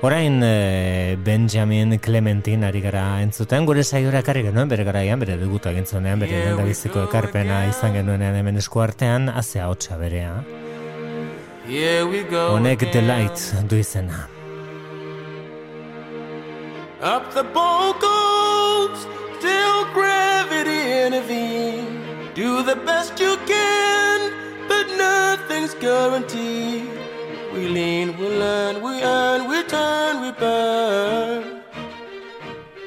Orain 0.01 0.41
Benjamin 1.23 1.99
Clementine 1.99 2.65
ari 2.65 2.81
gara 2.81 3.21
entzuten, 3.21 3.65
gure 3.65 3.85
saiora 3.85 4.19
ekarri 4.19 4.43
genuen, 4.43 4.67
bere 4.67 4.83
garaian, 4.83 5.19
bere 5.19 5.37
debuta 5.37 5.71
egin 5.71 5.85
bere 6.19 6.33
lehendabiziko 6.33 6.99
go 6.99 7.05
ekarpena 7.07 7.69
izan 7.69 7.93
genuenean 7.93 8.35
hemen 8.35 8.57
esku 8.57 8.81
artean, 8.81 9.29
azea 9.29 9.69
hotxa 9.69 9.95
berea. 9.95 10.41
Here 11.65 12.07
we 12.07 12.23
go. 12.23 12.57
Honek 12.57 12.81
again. 12.81 12.91
delight 12.91 13.53
du 13.67 13.77
izena. 13.77 14.27
Up 17.01 17.33
the 17.33 17.43
goes, 17.43 19.07
till 19.41 19.85
gravity 19.93 21.05
intervene. 21.05 22.01
Do 22.33 22.63
the 22.63 22.75
best 22.75 23.19
you 23.19 23.37
can, 23.45 24.31
but 24.67 24.85
nothing's 24.97 25.73
guaranteed. 25.75 26.87
We 27.53 27.67
lean, 27.67 28.17
we 28.17 28.27
learn, 28.27 28.81
we 28.81 29.03
earn, 29.03 29.47
we 29.49 29.63
turn, 29.63 30.21
we 30.21 30.31
burn. 30.31 31.61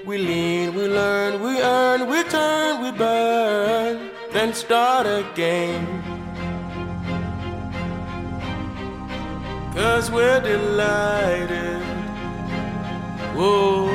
We 0.06 0.18
lean, 0.18 0.74
we 0.74 0.88
learn, 0.88 1.42
we 1.42 1.60
earn, 1.60 2.08
we 2.08 2.22
turn, 2.24 2.82
we 2.82 2.90
burn. 2.92 4.10
Then 4.32 4.52
start 4.52 5.06
again. 5.06 6.13
Cause 9.74 10.08
we're 10.08 10.40
delighted. 10.40 11.82
Whoa. 13.34 13.88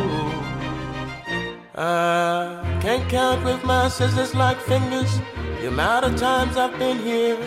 I 1.73 2.79
can't 2.81 3.09
count 3.09 3.45
with 3.45 3.63
my 3.63 3.87
scissors 3.87 4.35
like 4.35 4.59
fingers 4.59 5.21
the 5.61 5.69
amount 5.69 6.03
of 6.03 6.17
times 6.17 6.57
I've 6.57 6.77
been 6.77 6.97
here. 6.99 7.37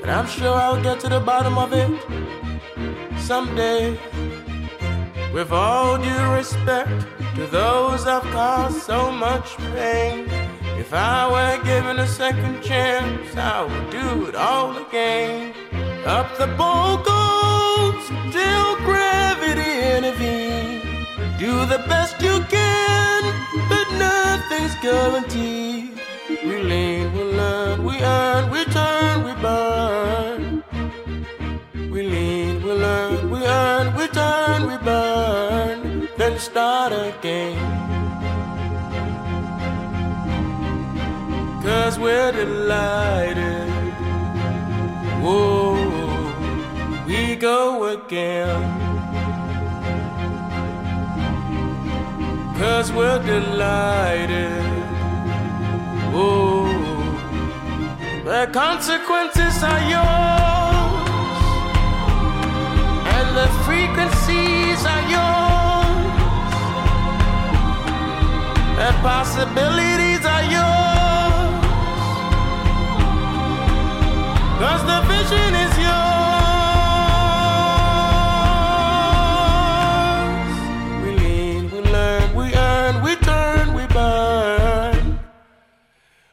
But 0.00 0.10
I'm 0.10 0.26
sure 0.26 0.54
I'll 0.54 0.82
get 0.82 0.98
to 1.00 1.08
the 1.08 1.20
bottom 1.20 1.56
of 1.58 1.72
it 1.72 1.92
someday. 3.20 3.96
With 5.32 5.52
all 5.52 5.98
due 5.98 6.32
respect 6.32 7.06
to 7.36 7.46
those 7.46 8.04
I've 8.08 8.24
caused 8.32 8.82
so 8.82 9.12
much 9.12 9.56
pain. 9.74 10.28
If 10.78 10.92
I 10.92 11.30
were 11.32 11.64
given 11.64 11.98
a 11.98 12.06
second 12.06 12.62
chance, 12.62 13.34
I 13.36 13.62
would 13.64 13.90
do 13.90 14.26
it 14.26 14.34
all 14.34 14.76
again. 14.76 15.54
Up 16.04 16.28
the 16.38 16.46
bowl 16.58 16.98
goes 16.98 18.04
till 18.30 18.76
gravity 18.88 19.72
intervenes. 19.96 20.84
Do 21.38 21.66
the 21.66 21.82
best 21.88 22.20
you 22.22 22.40
can, 22.48 23.22
but 23.68 23.86
nothing's 23.98 24.74
guaranteed. 24.76 25.98
We 26.44 26.62
lean, 26.62 27.12
we 27.14 27.22
learn, 27.24 27.82
we 27.82 27.98
earn, 28.00 28.50
we 28.50 28.64
turn, 28.66 29.24
we 29.24 29.32
burn. 29.42 30.62
We 31.90 32.02
lean, 32.02 32.62
we 32.62 32.72
learn, 32.72 33.30
we 33.30 33.44
earn, 33.44 33.96
we 33.96 34.06
turn, 34.08 34.66
we 34.68 34.76
burn. 34.78 36.08
Then 36.16 36.38
start 36.38 36.92
again. 36.92 37.75
Cause 41.86 42.00
we're 42.00 42.32
delighted. 42.32 43.68
Whoa, 45.22 45.76
we 47.06 47.36
go 47.36 47.84
again. 47.94 48.60
Cause 52.58 52.90
we're 52.90 53.22
delighted. 53.22 54.64
Whoa, 56.12 56.66
the 58.24 58.50
consequences 58.52 59.62
are 59.62 59.84
yours, 59.94 61.06
and 63.14 63.28
the 63.40 63.48
frequencies 63.62 64.80
are 64.94 65.04
yours, 65.14 66.14
the 68.74 68.90
possibilities 69.06 70.26
are 70.26 70.46
yours. 70.50 70.95
Cause 74.60 74.82
the 74.90 75.00
vision 75.12 75.54
is 75.64 75.72
yours. 75.86 76.16
We 81.02 81.10
lean, 81.22 81.70
we 81.70 81.80
learn, 81.80 82.34
we 82.34 82.54
earn, 82.54 83.02
we 83.02 83.16
turn, 83.16 83.74
we 83.74 83.86
burn. 83.86 85.18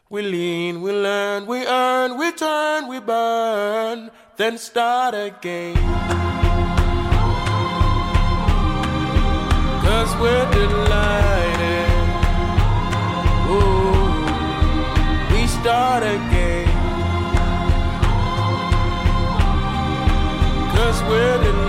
We 0.10 0.22
lean, 0.22 0.82
we 0.82 0.92
learn, 0.92 1.46
we 1.48 1.66
earn, 1.66 2.18
we 2.18 2.32
turn, 2.32 2.88
we 2.88 3.00
burn. 3.02 4.10
Then 4.38 4.58
start 4.58 5.14
again. 5.16 5.76
Cause 9.86 10.12
we're 10.22 10.50
delighted. 10.52 11.90
Ooh, 13.52 14.26
we 15.34 15.46
start 15.48 16.04
again. 16.04 16.43
just 20.84 21.02
waiting 21.06 21.63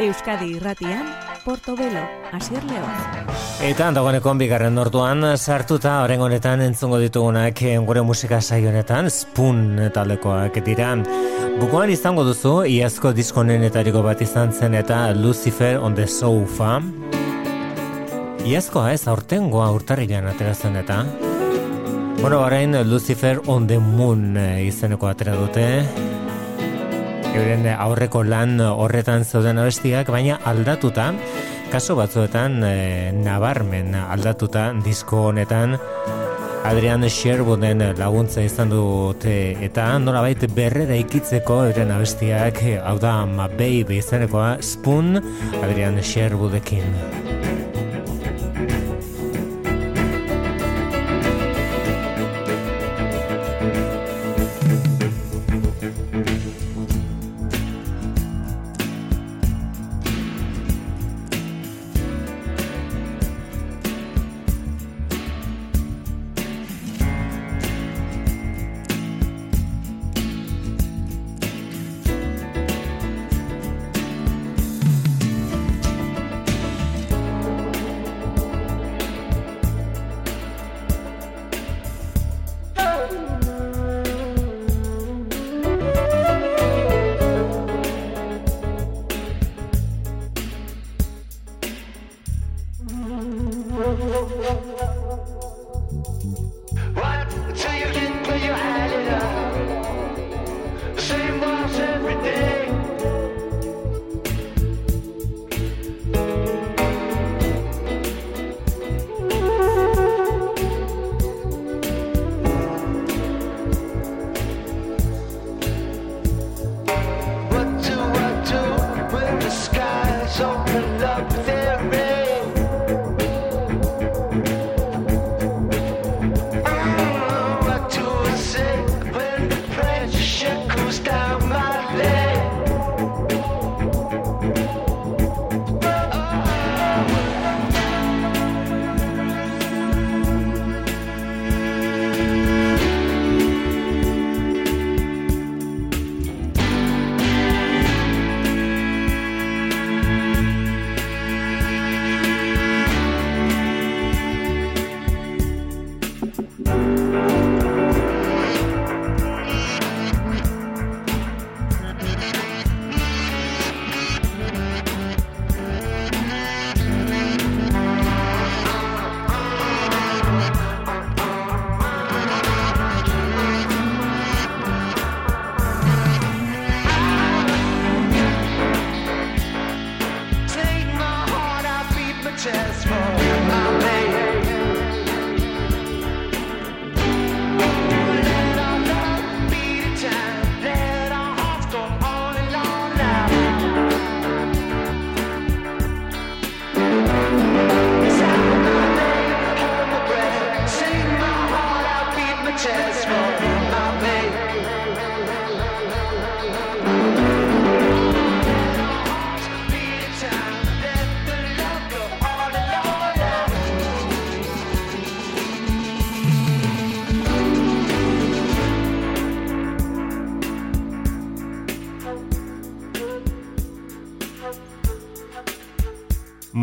Euskadi 0.00 0.56
irratian, 0.56 1.06
Portobelo, 1.44 2.00
Asier 2.34 2.64
Leoz. 2.66 3.34
Eta 3.62 3.92
dagoeneko 3.94 4.32
bigarren 4.40 4.78
orduan 4.82 5.22
sartuta 5.38 6.00
orain 6.02 6.20
honetan 6.20 6.64
entzungo 6.64 6.98
ditugunak 6.98 7.62
eh, 7.62 7.76
gure 7.78 8.02
musika 8.02 8.40
saio 8.42 8.72
honetan 8.72 9.06
Spoon 9.06 9.90
taldekoak 9.94 10.58
dira. 10.66 10.96
Bukoan 11.60 11.92
izango 11.94 12.24
duzu 12.26 12.64
iazko 12.66 13.12
diskonenetariko 13.14 14.02
bat 14.02 14.24
izan 14.26 14.50
zen 14.52 14.74
eta 14.74 15.12
Lucifer 15.14 15.78
on 15.78 15.94
the 15.94 16.08
Sofa. 16.10 16.80
Iazkoa 18.44 18.90
ez 18.92 19.06
aurtengoa 19.06 19.70
urtarrilean 19.76 20.26
atera 20.26 20.54
zen 20.54 20.82
eta 20.82 21.04
Bueno, 22.20 22.40
orain 22.40 22.74
Lucifer 22.90 23.38
on 23.46 23.68
the 23.68 23.78
Moon 23.78 24.36
eh, 24.36 24.66
izeneko 24.66 25.06
atera 25.06 25.36
dute. 25.38 26.03
Euren 27.34 27.66
aurreko 27.74 28.22
lan 28.22 28.60
horretan 28.62 29.24
zeuden 29.24 29.58
abestiak, 29.58 30.10
baina 30.14 30.38
aldatuta, 30.46 31.10
kaso 31.72 31.96
batzuetan 31.98 32.60
e, 32.62 32.74
nabarmen 33.16 33.96
aldatuta 33.98 34.68
disko 34.84 35.28
honetan 35.32 35.74
Adrian 36.64 37.02
Sherwooden 37.08 37.82
laguntza 37.98 38.44
izan 38.46 38.70
dute 38.72 39.34
eta 39.66 39.88
nolabait 40.00 40.46
berrera 40.56 40.96
ikitzeko 41.02 41.58
euren 41.66 41.90
abestiak 41.96 42.62
hau 42.78 42.96
da 43.02 43.16
Ma 43.26 43.50
Baby 43.52 43.98
izanekoa 43.98 44.54
Spoon 44.62 45.18
Adrian 45.60 46.00
Sherwoodekin. 46.00 47.53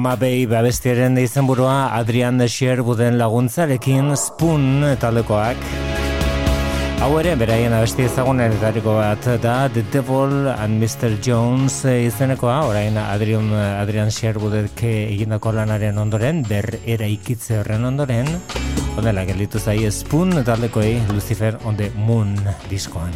Mabei 0.01 0.47
babestiaren 0.49 1.13
izenburua 1.21 1.91
Adrian 1.93 2.41
Sherwooden 2.49 3.19
laguntzarekin 3.19 4.15
Spoon 4.17 4.95
talekoak. 4.97 5.61
Hau 7.05 7.11
ere, 7.19 7.35
beraien 7.37 7.75
abesti 7.77 8.07
ezagunen 8.07 8.55
bat 8.61 9.27
da 9.43 9.69
The 9.69 9.83
Devil 9.93 10.49
and 10.49 10.81
Mr. 10.81 11.21
Jones 11.21 11.85
izenekoa, 11.85 12.65
orain 12.65 12.97
Adrian, 12.97 13.53
Adrian 13.53 14.09
Sherwoodek 14.09 14.81
egindako 14.81 15.51
lanaren 15.51 15.97
ondoren, 15.97 16.41
ber 16.49 16.79
eraikitze 16.85 17.59
horren 17.59 17.85
ondoren, 17.85 18.27
ondela 18.97 19.25
gelditu 19.25 19.59
zai 19.59 19.91
Spoon 19.91 20.43
taldekoei 20.43 20.99
Lucifer 21.13 21.59
on 21.63 21.77
the 21.77 21.91
Moon 21.95 22.37
diskoan. 22.69 23.13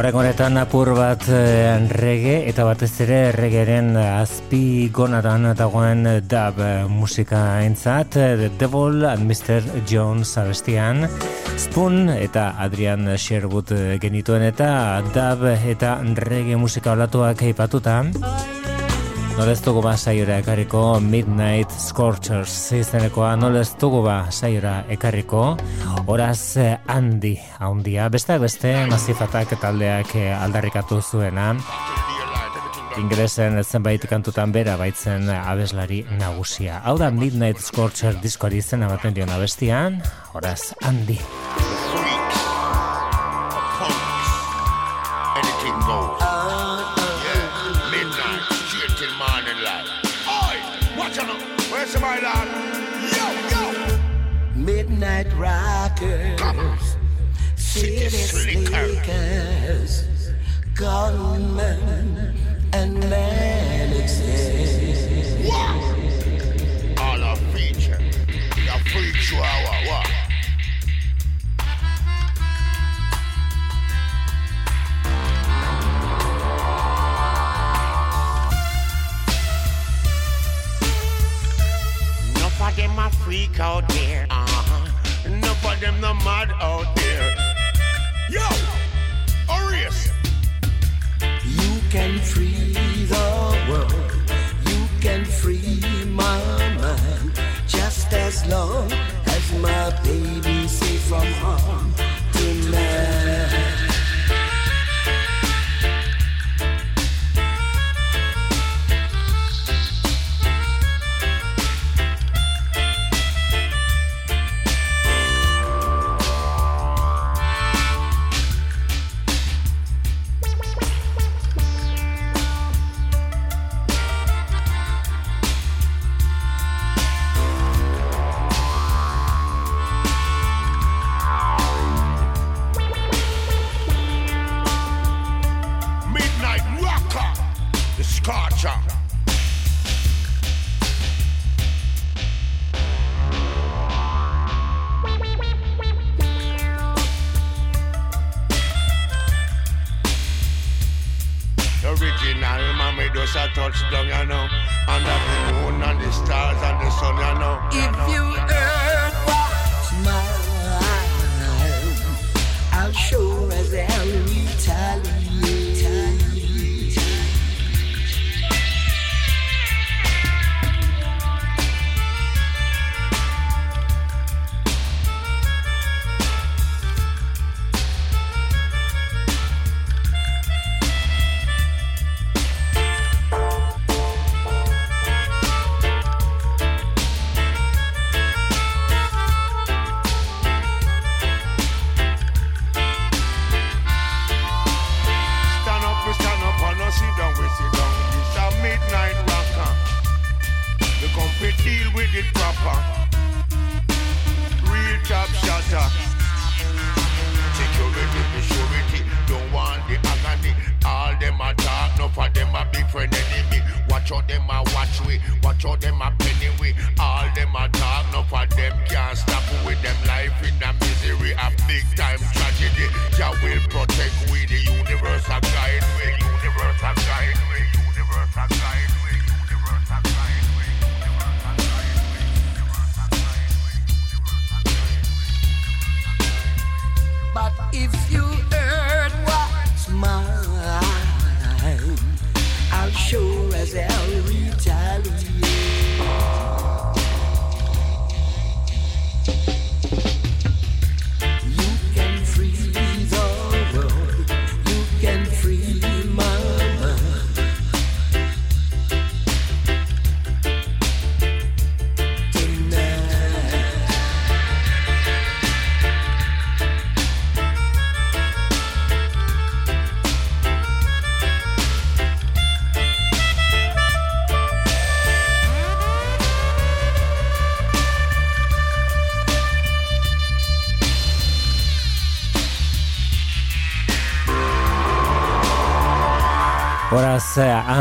Horrek 0.00 0.16
honetan 0.16 0.56
apur 0.56 0.88
bat 0.96 1.26
eh, 1.28 1.76
rege 1.92 2.38
eta 2.48 2.64
batez 2.64 3.02
ere 3.04 3.18
regeren 3.36 3.90
azpi 4.00 4.88
gonaran 4.96 5.50
dagoen 5.58 6.08
dub 6.24 6.62
eh, 6.64 6.86
musika 6.88 7.42
entzat 7.66 8.16
The 8.16 8.48
Devil 8.56 9.04
and 9.04 9.28
Mr. 9.28 9.60
Jones 9.84 10.32
abestian 10.40 11.04
Spoon 11.60 12.08
eta 12.14 12.54
Adrian 12.64 13.12
Sherwood 13.18 13.74
eh, 13.76 13.98
genituen 14.00 14.48
eta 14.48 14.70
dub 15.12 15.44
eta 15.52 15.98
reggae 16.00 16.56
musika 16.56 16.96
olatuak 16.96 17.44
eipatuta 17.50 18.00
Nola 19.36 19.52
ez 19.52 19.60
dugu 19.68 19.84
ba 19.84 19.98
saiora 20.00 20.40
ekarriko 20.40 20.96
Midnight 21.04 21.76
Scorchers 21.76 22.72
ez 22.72 22.88
dugu 23.80 24.02
ba 24.02 24.26
saiora 24.30 24.84
ekarriko. 24.88 25.56
Horaz 26.06 26.56
eh, 26.56 26.78
handi 26.88 27.38
haundia 27.60 28.08
Besteak 28.08 28.40
beste 28.42 28.74
mazifatak 28.90 29.54
taldeak 29.60 30.16
eh, 30.16 30.32
aldarrikatu 30.34 31.00
zuena 31.02 31.52
Ingresen 32.98 33.62
zenbait 33.62 34.02
kantutan 34.10 34.50
bera 34.52 34.74
baitzen 34.76 35.28
abeslari 35.30 36.00
nagusia. 36.18 36.80
Hau 36.84 36.96
da 36.98 37.10
Midnight 37.14 37.60
Scorcher 37.62 38.16
diskoari 38.20 38.58
izena 38.58 38.88
baten 38.90 39.14
dion 39.14 39.30
abestian, 39.30 40.00
horaz 40.34 40.74
handi. 40.82 41.16
Midnight, 47.94 48.42
straight 48.66 48.92
till 48.98 49.14
morning 49.22 49.60
light. 49.62 49.86
Oi, 50.26 50.56
watch 50.98 51.18
out 51.18 51.28
now. 51.28 51.38
Where's 51.70 51.94
my 52.00 52.18
lad? 52.18 52.48
Yo, 53.14 53.26
yo. 53.54 53.62
Midnight 54.56 55.28
rockers, 55.38 56.40
city 57.70 58.08
slickers, 58.08 60.02
gunmen 60.74 62.34
and 62.72 63.00
manixes. 63.04 64.34
What? 65.46 65.76
All 67.00 67.22
a 67.22 67.36
feature. 67.54 68.00
The 68.56 68.76
freak 68.90 69.14
chihuahua. 69.14 69.86
What? 69.86 70.10
Enough 82.34 82.60
of 82.60 82.76
them 82.76 82.98
a 82.98 83.10
freak 83.10 83.60
out 83.60 83.88
there. 83.90 84.26
Uh-huh. 84.28 84.88
Enough 85.24 85.64
of 85.64 85.80
them 85.80 86.00
no 86.00 86.14
mad 86.14 86.50
out 86.60 86.96
there. 86.96 87.39
Yo, 88.30 88.46
a 89.48 89.70
race. 89.72 90.08
You 91.44 91.80
can 91.90 92.20
free 92.20 92.72
the 93.06 93.66
world. 93.68 94.12
You 94.68 94.86
can 95.00 95.24
free 95.24 95.80
my 96.06 96.38
mind. 96.80 97.32
Just 97.66 98.12
as 98.12 98.46
long 98.46 98.92
as 99.26 99.52
my 99.58 99.90
baby's 100.04 100.70
safe 100.70 101.00
from 101.08 101.26
harm 101.42 102.09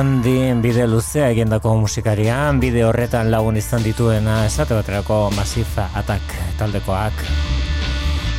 eh, 0.10 0.16
handi 0.16 0.62
bide 0.62 0.88
luzea 0.88 1.30
egindako 1.30 1.76
musikaria, 1.78 2.51
bide 2.60 2.84
horretan 2.84 3.30
lagun 3.30 3.57
izan 3.57 3.84
dituena 3.84 4.45
esate 4.45 4.74
baterako 4.74 5.30
Massive 5.36 5.86
Attack 5.95 6.34
taldekoak. 6.57 7.14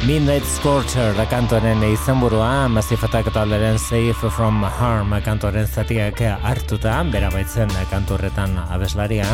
Midnight 0.07 0.45
Scorcher 0.45 1.15
da 1.15 1.27
kantoren 1.29 1.83
izenburua, 1.85 2.67
Massive 2.69 3.07
Attack 3.07 3.33
talderen 3.33 3.79
Safe 3.79 4.31
from 4.31 4.65
Harm 4.65 5.15
kantoren 5.23 5.67
zatiak 5.67 6.21
hartuta, 6.43 7.05
bera 7.13 7.31
baitzen 7.31 7.71
kantu 7.91 8.17
horretan 8.17 8.57
abeslaria, 8.69 9.27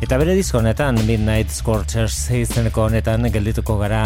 eta 0.00 0.18
bere 0.18 0.34
disko 0.38 0.58
honetan 0.58 1.00
Midnight 1.06 1.50
Scorchers 1.50 2.30
izeneko 2.30 2.86
honetan 2.86 3.30
geldituko 3.32 3.78
gara 3.78 4.04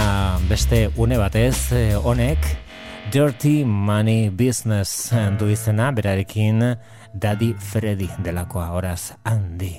beste 0.48 0.88
une 0.96 1.18
batez, 1.18 1.72
eh, 1.72 1.94
honek, 1.96 2.56
Dirty 3.12 3.64
Money 3.64 4.30
Business 4.30 5.12
du 5.38 5.50
izena, 5.52 5.90
berarekin 5.92 6.76
Daddy 7.14 7.54
Freddy 7.54 8.10
delakoa, 8.24 8.66
horaz, 8.74 9.14
handi. 9.24 9.78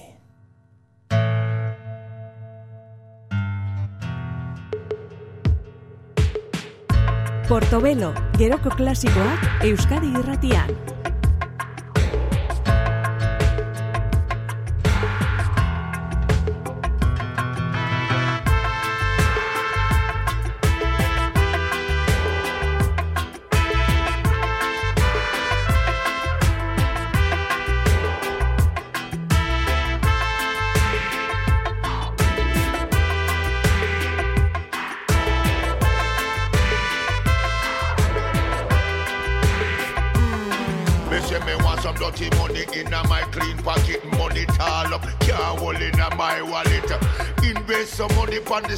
Portobelo, 7.47 8.13
geroko 8.39 8.71
klasikoak 8.73 9.65
Euskadi 9.67 10.15
irratian. 10.15 10.94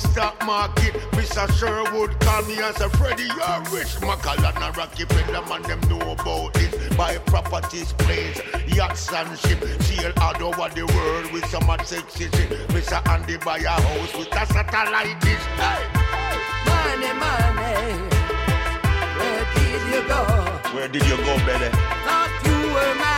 The 0.02 0.08
stock 0.10 0.46
market. 0.46 0.94
Mr. 1.12 1.50
Sherwood 1.58 2.20
call 2.20 2.44
me 2.44 2.60
and 2.60 2.76
say, 2.76 2.90
Freddie, 2.90 3.24
you're 3.24 3.62
rich. 3.74 4.00
Macallan 4.02 4.56
and 4.62 4.78
Rocky 4.78 5.06
Feather, 5.06 5.42
man, 5.50 5.64
them 5.64 5.80
know 5.90 6.12
about 6.12 6.56
it. 6.58 6.96
Buy 6.98 7.18
properties, 7.20 7.94
planes, 7.94 8.40
yachts 8.68 9.12
and 9.12 9.38
ship. 9.40 9.64
Sail 9.82 10.14
all 10.22 10.44
over 10.44 10.70
the 10.76 10.86
world 10.86 11.32
with 11.32 11.46
some 11.48 11.64
hot 11.64 11.86
sexy 11.88 12.26
shit. 12.26 12.50
Mr. 12.70 13.06
Andy 13.10 13.38
buy 13.38 13.58
a 13.58 13.70
house 13.70 14.14
with 14.16 14.28
a 14.28 14.46
satellite 14.46 15.20
dish. 15.22 15.46
Hey. 15.58 15.82
Money, 16.68 17.12
money, 17.24 17.74
where 19.18 19.46
did 19.56 19.82
you 19.94 20.02
go? 20.08 20.22
Where 20.76 20.88
did 20.88 21.06
you 21.08 21.18
go, 21.18 21.38
baby? 21.46 21.70
Thought 22.06 22.32
you 22.46 22.58
were 22.74 22.94
mine, 23.02 23.17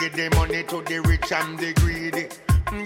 the 0.00 0.30
money 0.36 0.62
to 0.62 0.82
the 0.82 1.00
rich 1.00 1.32
and 1.32 1.58
the 1.58 1.72
greedy. 1.74 2.28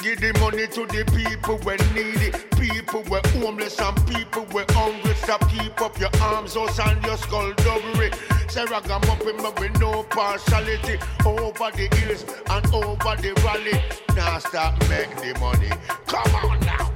Give 0.02 0.20
the 0.20 0.32
money 0.40 0.66
to 0.68 0.86
the 0.86 1.04
people 1.12 1.58
when 1.58 1.78
needy. 1.94 2.30
People 2.56 3.02
were 3.10 3.20
homeless 3.40 3.78
and 3.80 4.06
people 4.06 4.46
were 4.52 4.64
hungry. 4.70 5.14
Stop 5.14 5.48
keep 5.50 5.80
up 5.80 5.98
your 5.98 6.10
arms 6.22 6.56
out 6.56 6.78
and 6.78 7.04
your 7.04 7.16
skullduggery. 7.16 8.10
Say 8.48 8.64
ragamuffin 8.64 9.36
but 9.38 9.58
with 9.60 9.78
no 9.80 10.04
partiality. 10.04 10.98
Over 11.26 11.70
the 11.76 11.88
hills 11.96 12.24
and 12.48 12.66
over 12.72 13.16
the 13.20 13.32
valley. 13.40 13.78
Now 14.16 14.38
start 14.38 14.78
make 14.88 15.14
the 15.16 15.38
money. 15.40 15.70
Come 16.06 16.34
on 16.50 16.60
now. 16.60 16.91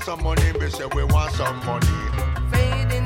Want 0.00 0.18
some 0.18 0.24
money, 0.24 0.52
me 0.58 0.70
say 0.70 0.86
we 0.94 1.04
want 1.04 1.30
some 1.34 1.58
money. 1.66 1.86
Fading. 2.50 3.04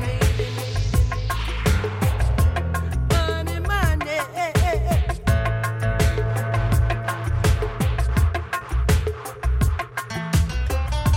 Money, 3.09 3.59
money. 3.59 4.19
Eh, 4.33 4.53
eh, 4.55 4.79
eh. 4.87 5.01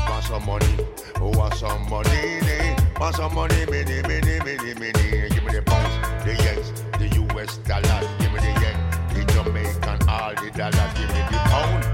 Want 0.09 0.25
some 0.25 0.45
money, 0.47 0.77
want 1.21 1.55
some 1.55 1.89
money. 1.89 2.41
Want 2.99 3.15
some 3.15 3.35
money, 3.37 3.65
many, 3.71 4.03
many, 4.03 4.39
many, 4.41 4.75
many. 4.75 5.29
Give 5.29 5.45
me 5.45 5.53
the 5.53 5.63
pounds, 5.65 5.95
the 6.25 6.33
yens, 6.43 6.73
the 6.99 7.07
US 7.37 7.59
dollar. 7.59 8.01
Give 8.19 8.33
me 8.33 8.41
the 8.41 8.53
yen, 8.61 8.77
the 9.15 9.25
Jamaican, 9.33 10.09
all 10.09 10.35
the 10.35 10.51
dollar. 10.57 10.91
Give 10.97 11.09
me 11.09 11.23
the 11.31 11.39
pound. 11.47 11.85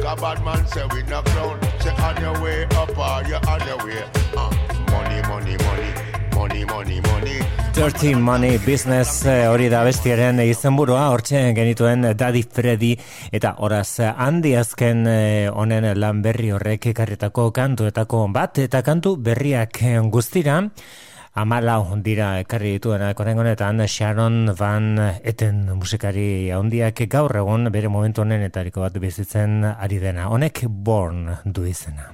Cause 0.00 0.20
bad 0.20 0.44
man 0.44 0.64
say 0.68 0.86
we 0.94 1.02
not 1.02 1.24
crown. 1.24 1.71
Say 1.82 1.90
on 1.98 2.16
your 2.22 2.40
way 2.40 2.62
up 2.78 2.96
or 2.96 3.26
you 3.26 3.34
on 3.34 3.60
your 3.66 3.76
way. 3.84 4.04
Uh, 4.36 4.48
money, 4.92 5.18
money, 5.26 5.56
money, 5.66 5.90
money, 6.32 6.64
money, 6.64 7.00
money. 7.00 7.38
Dirty 7.74 8.14
Money 8.14 8.58
Business 8.58 9.24
eh, 9.26 9.48
hori 9.50 9.66
da 9.72 9.80
bestiaren 9.82 10.38
izenburua 10.44 11.08
hortxe 11.10 11.40
genituen 11.56 12.06
Daddy 12.14 12.44
Freddy 12.46 12.92
eta 13.34 13.56
horaz 13.58 13.98
handi 13.98 14.54
azken 14.54 15.06
eh, 15.10 15.50
honen 15.50 15.88
lan 15.98 16.22
berri 16.22 16.52
horrek 16.54 16.86
ekarretako 16.92 17.50
kantuetako 17.50 18.28
bat 18.30 18.62
eta 18.62 18.84
kantu 18.86 19.16
berriak 19.16 19.82
eh, 19.82 19.98
guztira 20.06 20.60
Amalau 21.32 21.96
dira 22.04 22.42
ekarri 22.44 22.74
dituenak 22.76 23.16
orain 23.24 23.38
honetan 23.40 23.80
Sharon 23.88 24.52
Van 24.52 24.98
Etten 25.24 25.64
musikari 25.80 26.52
handiak 26.52 27.00
gaur 27.08 27.32
egun 27.40 27.70
bere 27.72 27.88
momentu 27.88 28.20
honen 28.20 28.44
etariko 28.44 28.84
bat 28.84 29.00
bizitzen 29.00 29.64
ari 29.64 29.96
dena. 29.96 30.28
Honek 30.28 30.66
Born 30.68 31.30
du 31.46 31.64
izena. 31.64 32.12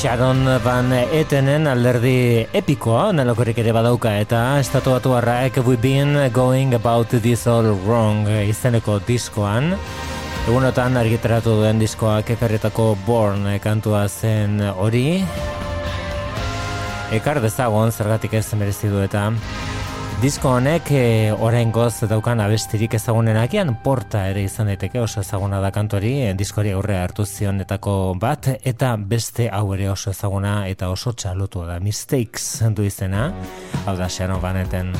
Sharon 0.00 0.46
Van 0.64 0.92
Etenen 1.12 1.66
alderdi 1.68 2.46
epikoa, 2.56 3.10
nalokorik 3.12 3.58
ere 3.60 3.74
badauka, 3.76 4.14
eta 4.16 4.38
estatu 4.56 4.94
batu 4.94 5.12
harraek 5.12 5.58
We've 5.66 5.76
been 5.76 6.16
going 6.32 6.72
about 6.72 7.10
this 7.10 7.46
all 7.46 7.68
wrong 7.84 8.24
izeneko 8.24 8.96
diskoan. 9.04 9.74
Egunotan 10.48 10.96
argitaratu 10.96 11.58
duen 11.60 11.76
diskoak 11.78 12.32
ekarretako 12.32 12.94
Born 13.04 13.44
kantua 13.60 14.06
zen 14.08 14.62
hori. 14.72 15.20
Ekar 17.12 17.42
dezagon 17.44 17.92
zergatik 17.92 18.40
ez 18.40 18.46
merezi 18.56 18.88
du 18.88 19.04
eta 19.04 19.28
Disko 20.20 20.50
honek 20.52 20.90
e, 20.92 21.04
oraingoz 21.32 22.02
daukan 22.04 22.42
abestirik 22.44 22.92
ezagunenakian 22.98 23.70
porta 23.80 24.26
ere 24.28 24.42
izan 24.44 24.68
daiteke 24.68 25.00
oso 25.00 25.22
ezaguna 25.24 25.62
da 25.64 25.70
kantori 25.72 26.10
e, 26.26 26.34
diskori 26.36 26.74
aurre 26.76 26.98
hartu 27.00 27.24
zionetako 27.24 27.94
bat 28.20 28.50
eta 28.52 28.92
beste 29.00 29.48
hau 29.48 29.72
ere 29.78 29.88
oso 29.88 30.12
ezaguna 30.12 30.66
eta 30.68 30.90
oso 30.92 31.16
txalotu 31.16 31.64
da. 31.64 31.80
Mistakes 31.80 32.60
du 32.76 32.84
izena 32.84 33.30
hau 33.86 33.96
da 33.96 34.10
Sharon 34.12 34.44
Vaneten 34.44 34.92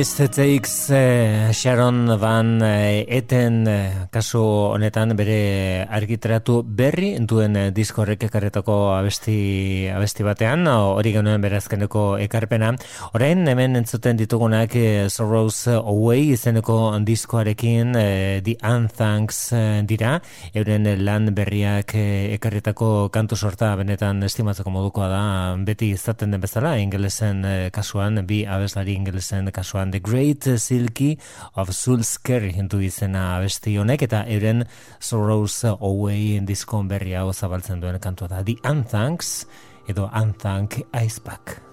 Miss 0.00 0.16
Takes 0.16 0.88
eh, 0.92 1.50
Sharon 1.52 2.18
Van 2.18 2.62
eh, 2.62 3.04
Eten 3.06 3.68
eh, 3.68 4.06
kasu 4.08 4.40
honetan 4.40 5.12
bere 5.12 5.84
argitratu 5.84 6.62
berri 6.64 7.10
duen 7.28 7.58
eh, 7.60 7.66
disko 7.68 8.00
horrek 8.00 8.24
ekarretako 8.30 8.94
abesti, 8.94 9.90
abesti 9.92 10.24
batean, 10.24 10.64
hori 10.64 11.12
genuen 11.12 11.44
bere 11.44 11.58
azkeneko 11.60 12.04
ekarpena. 12.16 12.70
Orain 13.12 13.44
hemen 13.44 13.76
entzuten 13.76 14.16
ditugunak 14.16 14.72
eh, 14.80 15.10
Sorrows 15.12 15.68
Away 15.68 16.30
izeneko 16.32 16.78
diskoarekin 17.04 17.92
eh, 18.00 18.40
The 18.40 18.56
Unthanks 18.64 19.42
dira, 19.84 20.14
euren 20.54 20.88
lan 21.04 21.28
berriak 21.36 21.92
ekarretako 22.38 23.10
kantu 23.12 23.36
sorta 23.36 23.74
benetan 23.76 24.24
estimatzeko 24.24 24.72
modukoa 24.72 25.12
da, 25.12 25.22
beti 25.60 25.92
izaten 25.92 26.32
den 26.32 26.40
bezala, 26.40 26.78
ingelesen 26.80 27.44
kasuan, 27.68 28.24
bi 28.24 28.46
abeslari 28.48 28.96
ingelesen 28.96 29.52
kasuan 29.52 29.89
The 29.90 30.00
Great 30.00 30.48
Silky 30.58 31.18
of 31.54 31.70
Sulsker 31.74 32.50
hintu 32.52 32.80
izena 32.84 33.36
abesti 33.38 33.76
honek 33.78 34.06
eta 34.08 34.24
euren 34.28 34.64
Sorrows 34.98 35.64
Away 35.64 36.40
diskon 36.46 36.88
berri 36.90 37.16
hau 37.18 37.32
zabaltzen 37.32 37.80
duen 37.80 37.98
kantua 38.02 38.28
da 38.28 38.44
The 38.44 38.58
Unthanks 38.64 39.46
edo 39.88 40.10
Unthank 40.12 40.82
Icepack. 40.92 41.69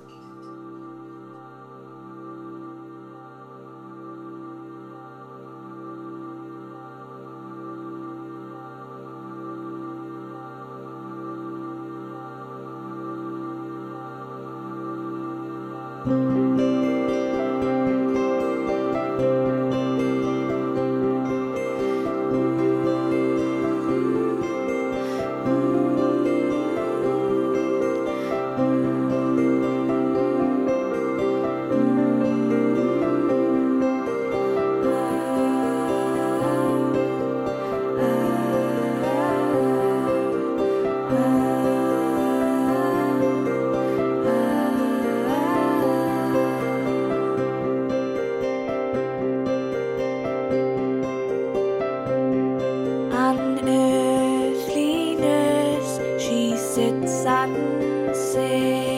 satin. 57.28 58.97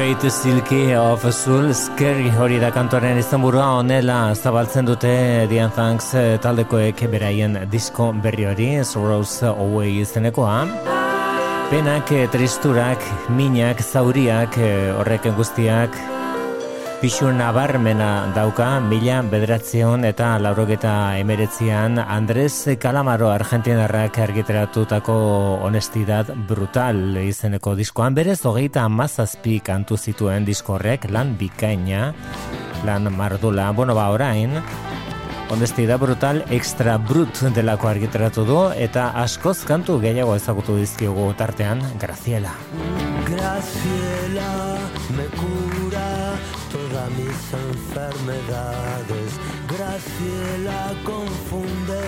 Great 0.00 0.32
Silky 0.32 0.94
of 0.96 1.20
Soul 1.30 1.74
Scary 1.74 2.30
hori 2.32 2.56
da 2.56 2.70
kantoren 2.72 3.18
izenburua 3.20 3.66
honela 3.76 4.32
zabaltzen 4.32 4.86
dute 4.88 5.10
Dian 5.50 5.68
Thanks 5.76 6.14
eh, 6.16 6.38
taldekoek 6.40 7.02
beraien 7.12 7.58
disko 7.68 8.06
berri 8.24 8.46
hori 8.48 8.68
Sorrows 8.80 9.42
Away 9.44 9.98
izenekoa. 10.00 10.54
Penak, 11.68 12.14
eh, 12.16 12.30
tristurak, 12.32 13.04
minak, 13.28 13.84
zauriak, 13.84 14.56
eh, 14.56 14.88
horrek 14.96 15.28
guztiak 15.36 16.00
Pixu 17.00 17.30
nabarmena 17.32 18.28
dauka, 18.36 18.74
mila 18.84 19.22
bederatzion 19.24 20.02
eta 20.04 20.34
laurogeta 20.36 21.16
emeretzian 21.16 21.96
Andres 21.96 22.76
Calamaro 22.76 23.30
argentinarrak 23.32 24.18
argiteratutako 24.20 25.14
honestidad 25.64 26.34
brutal 26.50 27.16
izeneko 27.22 27.72
diskoan. 27.78 28.12
Berez, 28.12 28.42
hogeita 28.44 28.84
amazazpi 28.84 29.62
kantu 29.64 29.96
zituen 29.96 30.44
diskorrek 30.44 31.08
lan 31.08 31.38
bikaina, 31.40 32.12
lan 32.84 33.08
mardula. 33.16 33.70
Bueno, 33.72 33.96
ba, 33.96 34.10
orain, 34.12 34.60
honestidad 35.48 36.04
brutal 36.04 36.44
extra 36.52 36.98
brut 37.00 37.46
delako 37.56 37.88
argiteratu 37.94 38.44
du 38.44 38.60
eta 38.76 39.14
askoz 39.24 39.62
kantu 39.64 40.02
gehiago 40.04 40.36
ezagutu 40.36 40.76
dizkigu 40.76 41.32
tartean, 41.40 41.80
Graciela. 41.96 42.52
Graciela 43.24 44.89
Graciela 49.68 50.92
confunde 51.04 52.02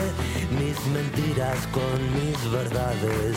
mis 0.51 0.79
mentiras 0.87 1.67
con 1.71 1.99
mis 2.15 2.51
verdades. 2.51 3.37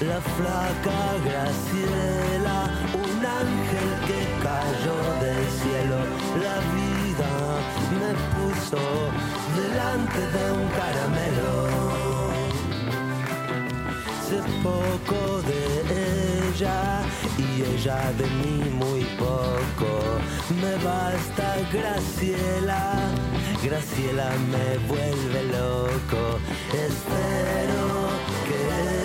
La 0.00 0.20
flaca 0.20 1.00
Graciela, 1.24 2.70
un 2.94 3.26
ángel 3.26 3.88
que 4.06 4.20
cayó 4.44 4.98
del 5.24 5.44
cielo. 5.60 5.98
La 6.44 6.56
vida 6.78 7.32
me 7.98 8.12
puso 8.34 8.84
delante 9.58 10.20
de 10.34 10.44
un 10.52 10.68
caramelo. 10.78 11.56
Sé 14.28 14.38
poco 14.62 15.42
de 15.42 15.60
ella 16.50 17.02
y 17.58 17.62
ella 17.62 18.12
de 18.12 18.26
mí 18.40 18.70
muy 18.70 19.04
poco. 19.18 19.90
Me 20.62 20.74
basta 20.84 21.56
Graciela, 21.72 22.82
Graciela 23.64 24.30
me 24.52 24.68
vuelve 24.86 25.42
loco. 25.56 26.20
Espero 26.86 27.84
que 28.46 28.58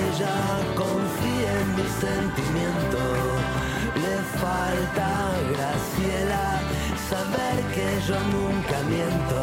ella 0.05 0.37
confíe 0.81 1.49
en 1.61 1.69
mi 1.77 1.87
sentimiento. 2.05 3.01
Le 4.03 4.15
falta 4.41 5.09
Graciela 5.53 6.45
saber 7.09 7.57
que 7.75 7.87
yo 8.07 8.17
nunca 8.35 8.77
miento. 8.93 9.39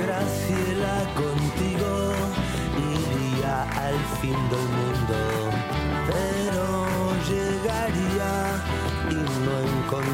Graciela 0.00 0.96
contigo 1.14 1.90
iría 2.92 3.62
al 3.86 3.98
fin 4.20 4.38
del 4.50 4.66
mundo, 4.76 4.87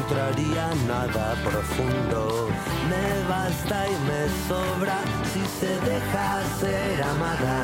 encontraría 0.05 0.69
nada 0.87 1.35
profundo. 1.43 2.49
Me 2.89 3.29
basta 3.29 3.87
y 3.87 3.95
me 4.07 4.27
sobra 4.47 4.97
si 5.33 5.41
se 5.59 5.79
deja 5.79 6.41
ser 6.59 7.03
amada. 7.03 7.57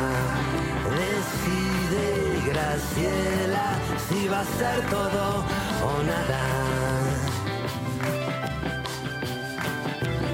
Decide 0.97 2.51
Graciela 2.51 3.79
si 4.09 4.27
va 4.27 4.39
a 4.39 4.45
ser 4.45 4.81
todo 4.89 5.45
o 5.83 6.03
nada. 6.03 6.43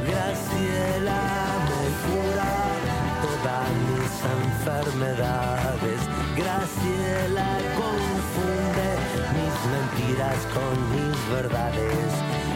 Graciela 0.08 1.22
me 1.68 1.84
cura 2.06 2.54
todas 3.24 3.70
mis 3.88 4.14
enfermedades. 4.40 6.00
Graciela 6.38 7.50
confunde 7.76 8.90
mis 9.36 9.56
mentiras 9.74 10.40
con 10.54 10.87
verdades. 11.30 12.12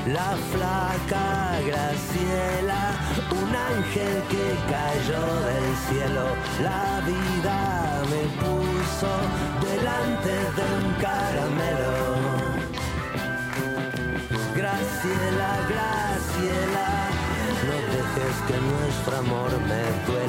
La 0.07 0.35
flaca 0.51 1.59
Graciela, 1.65 2.83
un 3.31 3.55
ángel 3.55 4.23
que 4.31 4.45
cayó 4.73 5.25
del 5.49 5.67
cielo. 5.87 6.25
La 6.63 7.01
vida 7.05 7.57
me 8.11 8.23
puso 8.41 9.11
delante 9.67 10.33
de 10.57 10.63
un 10.79 10.93
caramelo. 11.05 11.95
Graciela, 14.55 15.51
Graciela, 15.71 16.89
no 17.67 17.75
dejes 17.93 18.37
que 18.47 18.57
nuestro 18.71 19.17
amor 19.17 19.51
me 19.69 19.83
duela. 20.07 20.20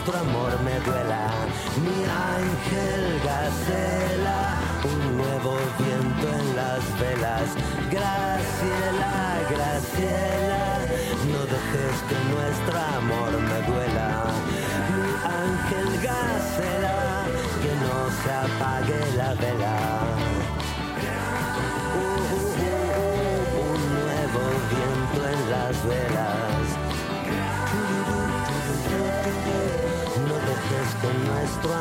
Nuestro 0.00 0.18
amor 0.20 0.60
me 0.62 0.80
duela. 0.80 1.28
Mi 1.84 2.04
ángel 2.04 3.20
Gacela, 3.22 4.56
un 4.84 5.16
nuevo 5.18 5.58
viento 5.78 6.26
en 6.40 6.56
las 6.56 6.82
velas. 6.98 7.48
Graciela, 7.90 9.14
Graciela, 9.50 10.64
no 11.32 11.40
dejes 11.52 11.96
que 12.08 12.18
nuestro 12.32 12.78
amor 12.98 13.32
me 13.48 13.60
duela. 13.70 14.24
Mi 14.96 15.10
ángel 15.42 15.88
Gacela, 16.02 17.26
que 17.62 17.72
no 17.84 17.96
se 18.20 18.30
apague 18.46 19.00
la 19.16 19.34
vela. 19.34 19.76
Uh, 21.94 22.08
uh, 22.24 22.40
uh, 22.40 22.62
uh, 22.62 23.68
un 23.70 23.80
nuevo 24.00 24.42
viento 24.72 25.28
en 25.28 25.50
las 25.50 25.86
velas. 25.86 26.39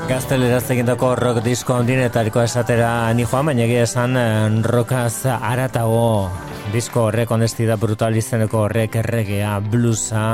Gazteleraz 0.09 0.63
egindako 0.73 1.11
rock 1.19 1.41
disko 1.45 1.75
handinetariko 1.75 2.41
esatera 2.41 3.11
ni 3.13 3.25
joan, 3.27 3.49
baina 3.49 3.65
egia 3.65 3.83
esan 3.85 4.17
eh, 4.17 4.47
rockaz 4.65 5.25
aratago. 5.35 6.29
Disko 6.73 7.07
horrek 7.09 7.31
honestida 7.35 7.77
brutal 7.81 8.17
izeneko 8.17 8.65
horrek 8.65 8.99
erregea, 9.01 9.57
bluesa, 9.59 10.25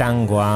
tangoa, 0.00 0.52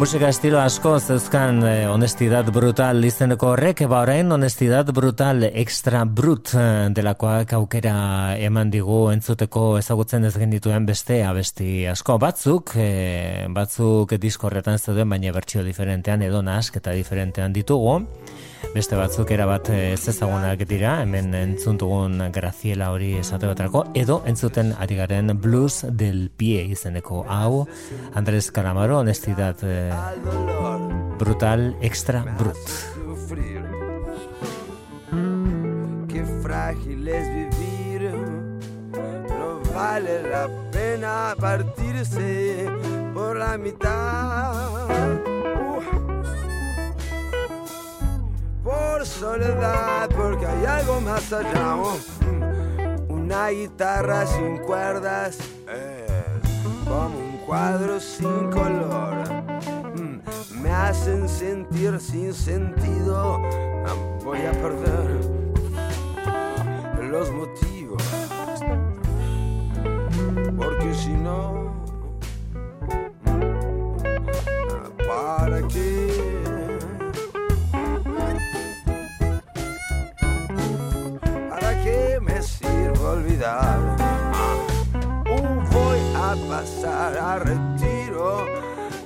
Musika 0.00 0.30
estilo 0.32 0.56
asko 0.56 0.94
zeuzkan 0.96 1.58
eh, 1.68 1.82
honestidad 1.92 2.46
brutal 2.56 3.04
izeneko 3.04 3.50
horrek, 3.52 3.82
ba 3.84 3.98
orain 4.00 4.32
honestidad 4.32 4.88
brutal 4.96 5.44
extra 5.50 6.06
brut 6.08 6.54
eh, 6.56 6.86
delakoak 6.96 7.52
aukera 7.58 7.92
eman 8.40 8.72
digu 8.72 9.02
entzuteko 9.12 9.66
ezagutzen 9.76 10.24
ez 10.24 10.32
genituen 10.40 10.86
beste 10.88 11.18
abesti 11.28 11.84
asko. 11.92 12.16
Batzuk, 12.16 12.72
eh, 12.80 13.44
batzuk 13.52 14.16
disko 14.22 14.48
horretan 14.48 14.80
zeuden, 14.80 15.12
baina 15.12 15.34
bertsio 15.36 15.66
diferentean 15.68 16.24
edo 16.24 16.40
nasketa 16.48 16.96
diferentean 16.96 17.52
ditugu. 17.52 17.98
Beste 18.74 18.94
batzuk 18.94 19.30
erabat 19.34 19.70
eh, 19.74 19.92
ez 19.94 20.08
ezagunak 20.12 20.60
dira, 20.68 21.00
hemen 21.02 21.32
entzuntugun 21.34 22.20
Graciela 22.32 22.90
hori 22.94 23.14
esate 23.18 23.48
baterako, 23.50 23.86
edo 23.98 24.20
entzuten 24.30 24.74
ari 24.78 24.98
garen 25.00 25.32
Blues 25.40 25.82
del 25.90 26.28
Pie 26.30 26.62
izeneko 26.70 27.24
hau, 27.28 27.66
Andrés 28.14 28.50
Calamaro, 28.54 29.00
honestidad 29.00 29.56
eh, 29.62 29.90
brutal, 31.18 31.74
extra 31.80 32.22
brut. 32.38 32.56
sufrir. 32.94 33.64
Qué 36.08 36.24
frágil 36.42 37.08
es 37.08 37.26
vivir, 37.34 38.12
no 39.28 39.60
vale 39.74 40.22
la 40.30 40.48
pena 40.70 41.34
partirse 41.40 42.68
por 43.14 43.36
la 43.36 43.58
mitad. 43.58 44.54
Uh. 44.86 45.99
Por 48.62 49.06
soledad, 49.06 50.08
porque 50.16 50.46
hay 50.46 50.64
algo 50.66 51.00
más 51.00 51.32
allá. 51.32 51.76
oh. 51.76 51.96
Una 53.08 53.48
guitarra 53.48 54.26
sin 54.26 54.58
cuerdas. 54.58 55.38
eh. 55.68 56.06
como 56.84 57.18
un 57.18 57.38
cuadro 57.46 58.00
sin 58.00 58.50
color. 58.50 59.24
Mm, 59.94 60.60
Me 60.62 60.70
hacen 60.72 61.28
sentir 61.28 61.98
sin 62.00 62.34
sentido. 62.34 63.40
Ah, 63.86 63.94
Voy 64.24 64.40
a 64.42 64.52
perder 64.52 65.20
los 67.10 67.30
motivos. 67.32 68.02
Porque 70.56 70.94
si 70.94 71.10
no, 71.12 71.72
ah, 73.26 74.88
¿para 75.08 75.66
qué? 75.68 76.49
Olvidar? 83.10 83.78
Voy 85.72 85.98
a 86.16 86.34
pasar 86.48 87.18
a 87.18 87.38
retiro 87.38 88.46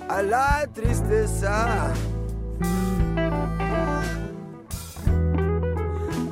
a 0.09 0.23
la 0.23 0.67
tristeza. 0.73 1.93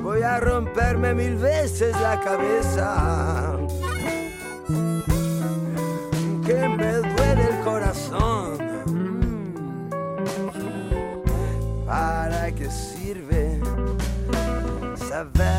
Voy 0.01 0.21
a 0.21 0.39
romperme 0.39 1.13
mil 1.13 1.35
veces 1.35 1.99
la 2.01 2.19
cabeza. 2.19 3.57
Que 6.45 6.67
me 6.77 6.93
duele 6.93 7.43
el 7.49 7.63
corazón. 7.63 8.57
¿Para 11.85 12.51
qué 12.51 12.69
sirve 12.69 13.59
saber? 15.09 15.52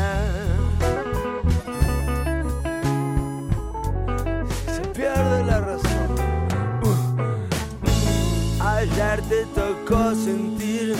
Te 8.95 9.45
tocó 9.53 10.15
sentir 10.15 10.95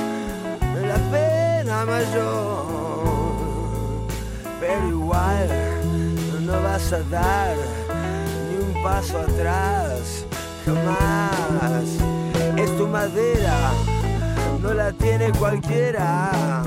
la 0.81 0.95
pena 1.11 1.85
mayor. 1.85 2.65
Pero 4.59 4.89
igual 4.89 5.47
no 6.41 6.61
vas 6.61 6.91
a 6.91 6.99
dar 7.03 7.55
ni 8.49 8.57
un 8.57 8.83
paso 8.83 9.19
atrás. 9.19 10.25
Jamás. 10.65 11.85
Es 12.57 12.77
tu 12.77 12.85
madera, 12.85 13.71
no 14.61 14.73
la 14.73 14.91
tiene 14.91 15.31
cualquiera. 15.31 16.63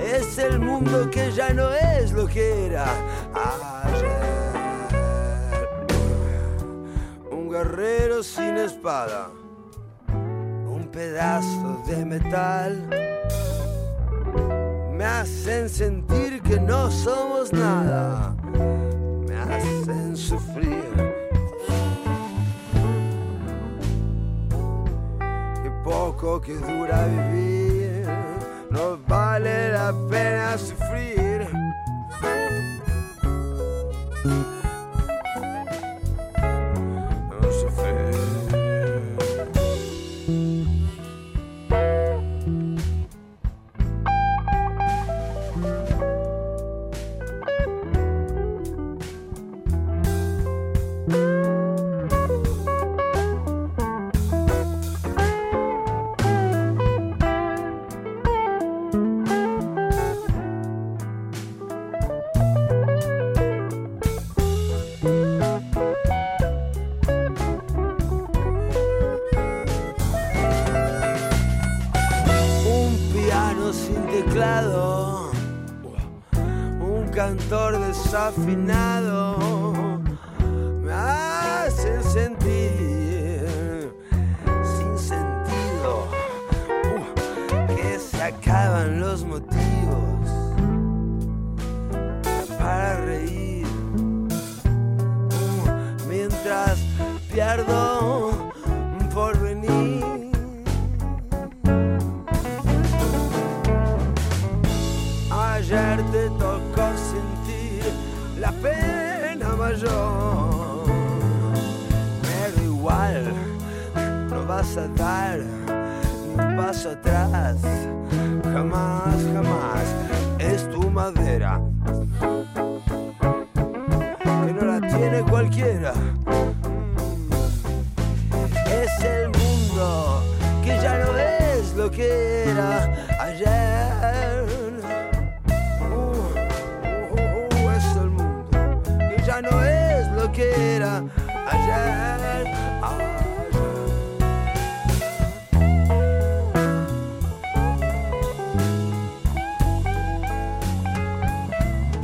Es 0.00 0.38
el 0.38 0.58
mundo 0.58 1.08
que 1.08 1.30
ya 1.30 1.52
no 1.52 1.72
es 1.72 2.10
lo 2.10 2.26
que 2.26 2.66
era 2.66 2.86
un 10.66 10.88
pedazo 10.90 11.82
de 11.86 12.04
metal. 12.04 12.88
Me 14.90 15.04
hacen 15.04 15.68
sentir 15.68 16.40
que 16.42 16.58
no 16.58 16.90
somos 16.90 17.52
nada, 17.52 18.34
me 19.26 19.36
hacen 19.36 20.16
sufrir. 20.16 21.14
Qué 25.62 25.70
poco 25.84 26.40
que 26.40 26.54
dura 26.54 27.06
vivir, 27.06 28.06
no 28.70 28.98
vale 29.06 29.72
la 29.72 29.92
pena 30.08 30.56
sufrir. 30.56 31.59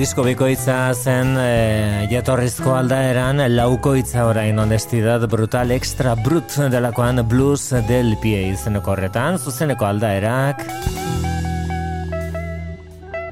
Disko 0.06 0.22
bikoitza 0.22 0.74
zen 0.94 1.32
e, 1.34 2.06
jatorrizko 2.12 2.76
aldaeran 2.78 3.42
laukoitza 3.56 4.28
orain 4.30 4.62
honestidad 4.62 5.26
brutal 5.32 5.74
extra 5.74 6.12
brut 6.14 6.54
delakoan 6.70 7.24
blues 7.26 7.74
del 7.88 8.14
pie 8.22 8.44
izeneko 8.52 8.94
horretan, 8.94 9.40
zuzeneko 9.42 9.90
aldaerak 9.90 10.62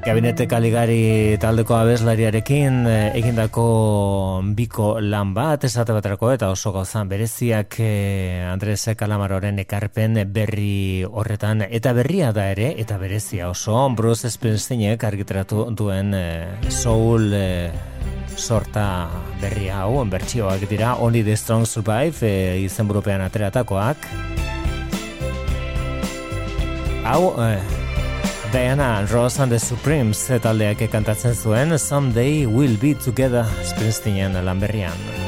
Gabinete 0.05 0.45
Kaligari 0.45 1.33
taldeko 1.41 1.73
abeslariarekin 1.79 2.75
e, 2.85 2.97
egindako 3.17 3.63
biko 4.53 4.99
lan 5.01 5.31
bat 5.33 5.63
esate 5.65 5.95
baterako 5.95 6.29
eta 6.35 6.51
oso 6.53 6.69
gozan 6.75 7.09
bereziak 7.09 7.79
e, 7.81 7.87
Andres 8.45 8.85
Kalamaroren 8.93 9.57
ekarpen 9.63 10.19
berri 10.29 11.01
horretan. 11.09 11.63
Eta 11.65 11.95
berria 11.97 12.29
da 12.37 12.45
ere 12.51 12.75
eta 12.77 12.99
berezia 13.01 13.49
oso 13.49 13.79
Bruce 13.97 14.29
Springsteenek 14.29 15.07
argitaratu 15.09 15.71
duen 15.73 16.13
e, 16.13 16.25
soul 16.69 17.33
sorta 18.37 19.09
berri 19.41 19.71
hau 19.73 20.03
bertsioak 20.05 20.67
dira 20.69 20.99
Only 21.01 21.23
the 21.23 21.33
Strong 21.35 21.65
Survive 21.65 22.21
e, 22.21 22.61
izenburupean 22.67 23.25
ateratakoak. 23.25 24.05
Hau 27.09 27.33
e, 27.41 27.74
Diana 28.55 29.05
Ross 29.11 29.39
and 29.39 29.51
the 29.51 29.59
Supremes 29.59 30.21
taldeak 30.39 30.87
kantatzen 30.87 31.35
zuen 31.35 31.75
Someday 31.77 32.47
We'll 32.47 32.79
Be 32.79 32.95
Together 32.95 33.43
Springsteenen 33.67 34.39
lan 34.47 34.63
berrian. 34.63 35.24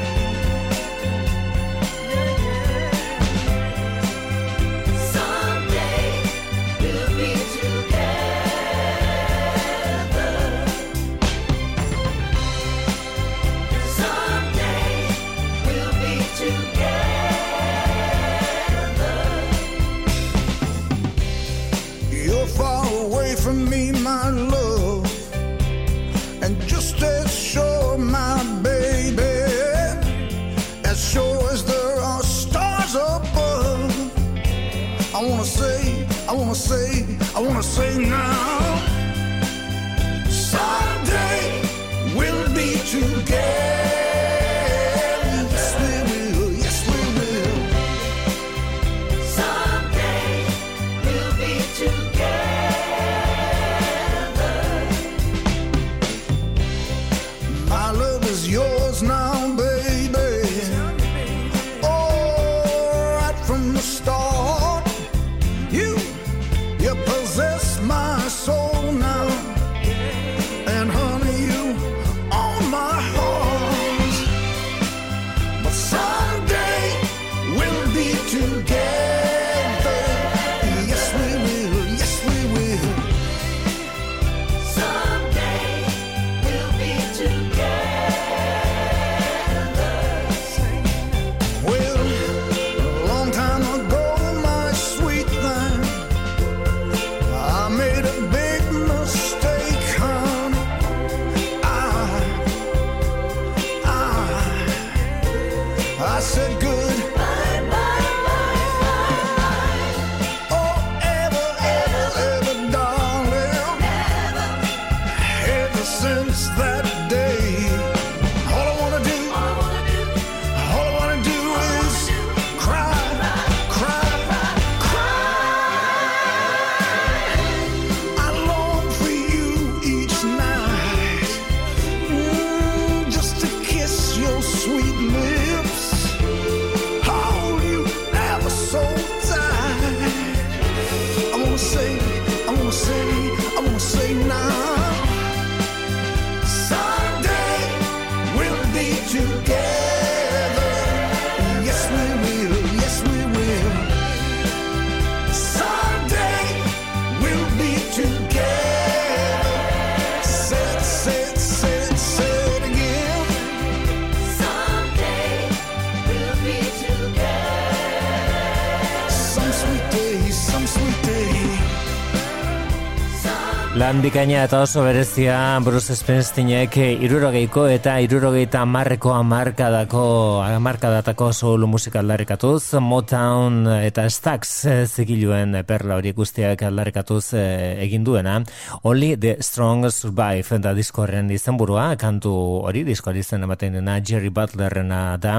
bikaina 174.08 174.44
eta 174.46 174.62
oso 174.64 174.80
berezia 174.86 175.34
Bruce 175.60 175.92
Springsteenek 175.92 176.78
irurogeiko 177.04 177.66
eta 177.68 177.98
irurogeita 178.00 178.62
marreko 178.64 179.10
amarkadako 179.12 180.04
amarkadatako 180.46 181.28
soul 181.36 181.66
musika 181.68 182.00
aldarrikatuz 182.00 182.78
Motown 182.80 183.66
eta 183.74 184.06
Stax 184.08 184.54
zigiluen 184.86 185.58
perla 185.68 185.98
hori 185.98 186.14
guztiak 186.16 186.62
aldarrikatuz 186.70 187.34
eh, 187.34 187.42
e, 187.42 187.68
eginduena 187.84 188.38
Only 188.82 189.18
the 189.20 189.34
Strong 189.44 189.90
Survive 189.90 190.58
da 190.62 190.72
diskorren 190.72 191.28
izenburua. 191.34 191.90
Kantu 192.00 192.32
hori 192.64 192.84
disko 192.86 193.12
izen 193.12 193.44
ematen 193.44 193.76
dena 193.76 193.98
Jerry 194.00 194.30
Butlerrena 194.30 195.18
da. 195.20 195.36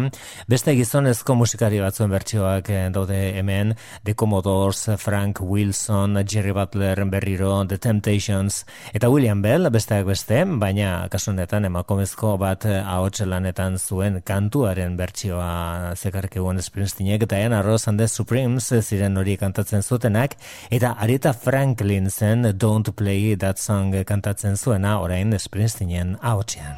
Beste 0.48 0.76
gizonezko 0.78 1.36
musikari 1.40 1.80
batzuen 1.82 2.12
bertsioak 2.12 2.70
eh, 2.70 2.86
daude 2.94 3.18
hemen. 3.40 3.74
The 4.04 4.14
Commodores, 4.14 4.86
Frank 4.98 5.42
Wilson, 5.42 6.22
Jerry 6.28 6.52
Butler 6.52 7.06
berriro 7.10 7.64
The 7.66 7.78
Temptations 7.78 8.59
Eta 8.94 9.10
William 9.10 9.42
Bell, 9.42 9.70
besteak 9.74 10.06
beste, 10.08 10.44
baina 10.62 11.08
kasunetan 11.12 11.66
emakumezko 11.70 12.36
bat 12.42 12.66
eh, 12.70 12.80
ahots 12.80 13.22
lanetan 13.26 13.78
zuen 13.80 14.22
kantuaren 14.26 14.96
bertsioa 15.00 15.96
zekarkeguan 15.96 16.62
Springsteenek 16.62 17.28
eta 17.28 17.40
Ian 17.40 17.58
Arroz 17.58 17.88
and 17.88 18.00
the 18.00 18.08
Supremes 18.08 18.72
ziren 18.82 19.18
hori 19.18 19.38
kantatzen 19.38 19.84
zutenak, 19.84 20.38
eta 20.72 20.96
Aretha 21.00 21.34
Franklin 21.34 22.10
zen 22.10 22.54
Don't 22.58 22.96
Play 22.96 23.36
That 23.36 23.58
Song 23.58 23.94
kantatzen 24.06 24.58
zuena 24.58 25.00
orain 25.00 25.36
Springsteenen 25.40 26.18
ahotsean. 26.22 26.78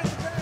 Yeah, 0.00 0.39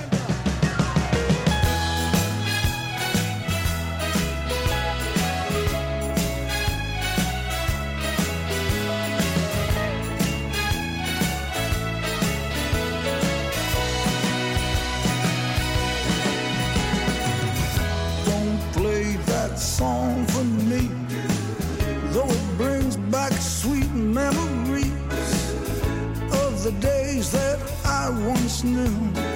snow 28.59 29.28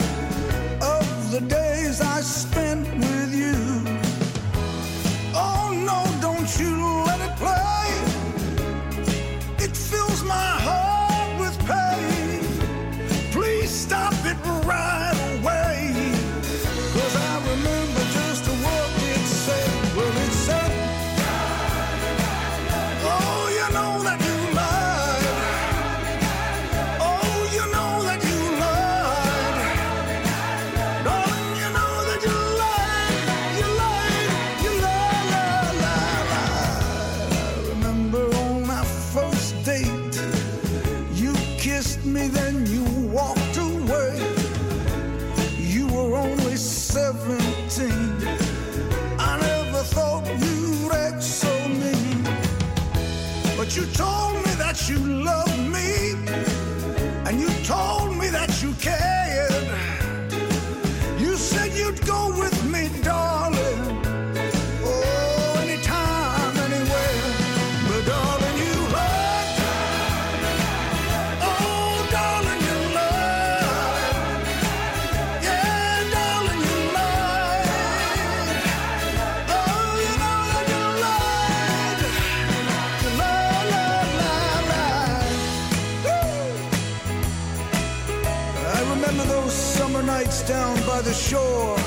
shore. 91.32 91.78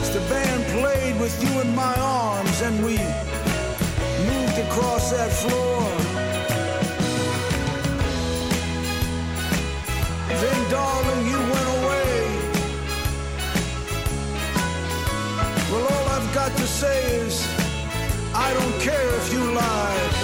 As 0.00 0.10
the 0.16 0.22
band 0.30 0.62
played 0.78 1.16
with 1.20 1.34
you 1.42 1.52
in 1.62 1.74
my 1.74 1.94
arms 1.98 2.58
and 2.66 2.76
we 2.86 2.96
moved 4.30 4.58
across 4.66 5.04
that 5.10 5.30
floor. 5.40 5.82
Then, 10.42 10.60
darling, 10.70 11.22
you 11.32 11.38
went 11.54 11.68
away. 11.78 12.14
Well, 15.70 15.84
all 15.94 16.06
I've 16.16 16.30
got 16.40 16.52
to 16.56 16.66
say 16.80 16.98
is, 17.24 17.34
I 18.46 18.48
don't 18.58 18.76
care 18.88 19.08
if 19.20 19.32
you 19.32 19.42
lied. 19.60 20.17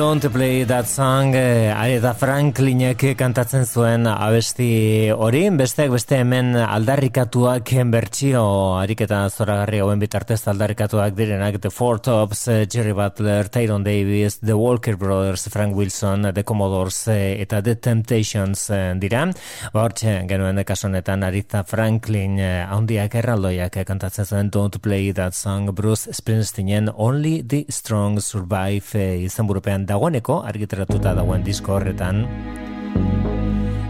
Don't 0.00 0.26
play 0.32 0.64
that 0.64 0.86
song, 0.86 1.34
eh, 1.34 1.68
Aretha 1.76 2.14
Franklinek 2.16 3.02
kantatzen 3.20 3.66
zuen 3.68 4.06
abesti 4.08 5.10
hori, 5.12 5.42
besteak 5.52 5.90
beste 5.92 6.16
hemen 6.16 6.54
aldarrikatuak 6.56 7.68
bertsio 7.92 8.40
ariketa 8.80 9.18
zoragarri 9.28 9.82
hauen 9.84 10.00
bitartez 10.00 10.38
aldarrikatuak 10.48 11.12
direnak 11.18 11.60
The 11.60 11.68
Four 11.68 12.00
Tops, 12.00 12.48
eh, 12.48 12.64
Jerry 12.66 12.94
Butler, 12.94 13.50
Tyrone 13.50 13.84
Davis, 13.84 14.38
The 14.40 14.56
Walker 14.56 14.96
Brothers, 14.96 15.50
Frank 15.50 15.76
Wilson, 15.76 16.32
The 16.32 16.44
Commodores 16.44 17.06
eh, 17.08 17.42
eta 17.42 17.60
The 17.60 17.76
Temptations 17.76 18.70
dira. 18.96 19.26
Hortxe, 19.74 20.24
genuen 20.26 20.64
kaso 20.64 20.88
honetan 20.88 21.22
Aretha 21.24 21.62
Franklin 21.62 22.40
handiak 22.40 23.18
erraldoiak 23.20 23.76
kantatzen 23.84 24.24
zuen 24.24 24.50
Don't 24.50 24.80
play 24.80 25.12
that 25.12 25.34
song, 25.34 25.74
Bruce 25.74 26.08
Springsteenen 26.08 26.88
Only 26.96 27.42
the 27.42 27.66
Strong 27.68 28.22
Survive 28.22 29.20
izan 29.26 29.46
burupean 29.46 29.89
dagoeneko, 29.90 30.40
argitaratuta 30.46 31.14
dagoen 31.18 31.44
disko 31.46 31.76
horretan. 31.76 32.24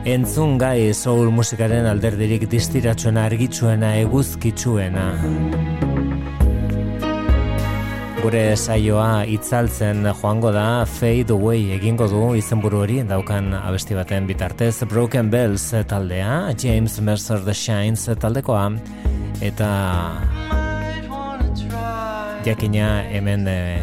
Entzun 0.08 0.56
gai 0.58 0.94
soul 0.96 1.28
musikaren 1.34 1.84
alderdirik 1.86 2.48
distiratsuena 2.48 3.26
argitsuena 3.28 3.92
eguzkitsuena. 4.00 5.06
Gure 8.20 8.40
saioa 8.56 9.24
itzaltzen 9.32 10.04
joango 10.08 10.50
da 10.52 10.84
Fade 10.84 11.32
Away 11.36 11.70
egingo 11.76 12.08
du 12.08 12.24
izenburu 12.36 12.82
hori 12.82 12.98
daukan 13.08 13.54
abesti 13.56 13.96
baten 13.96 14.26
bitartez 14.28 14.84
Broken 14.88 15.30
Bells 15.32 15.70
taldea, 15.88 16.52
James 16.60 16.98
Mercer 17.00 17.40
The 17.44 17.54
Shines 17.56 18.04
taldekoa 18.20 18.66
eta 19.40 19.70
jakina 22.44 22.90
hemen 23.08 23.48
eh, 23.48 23.80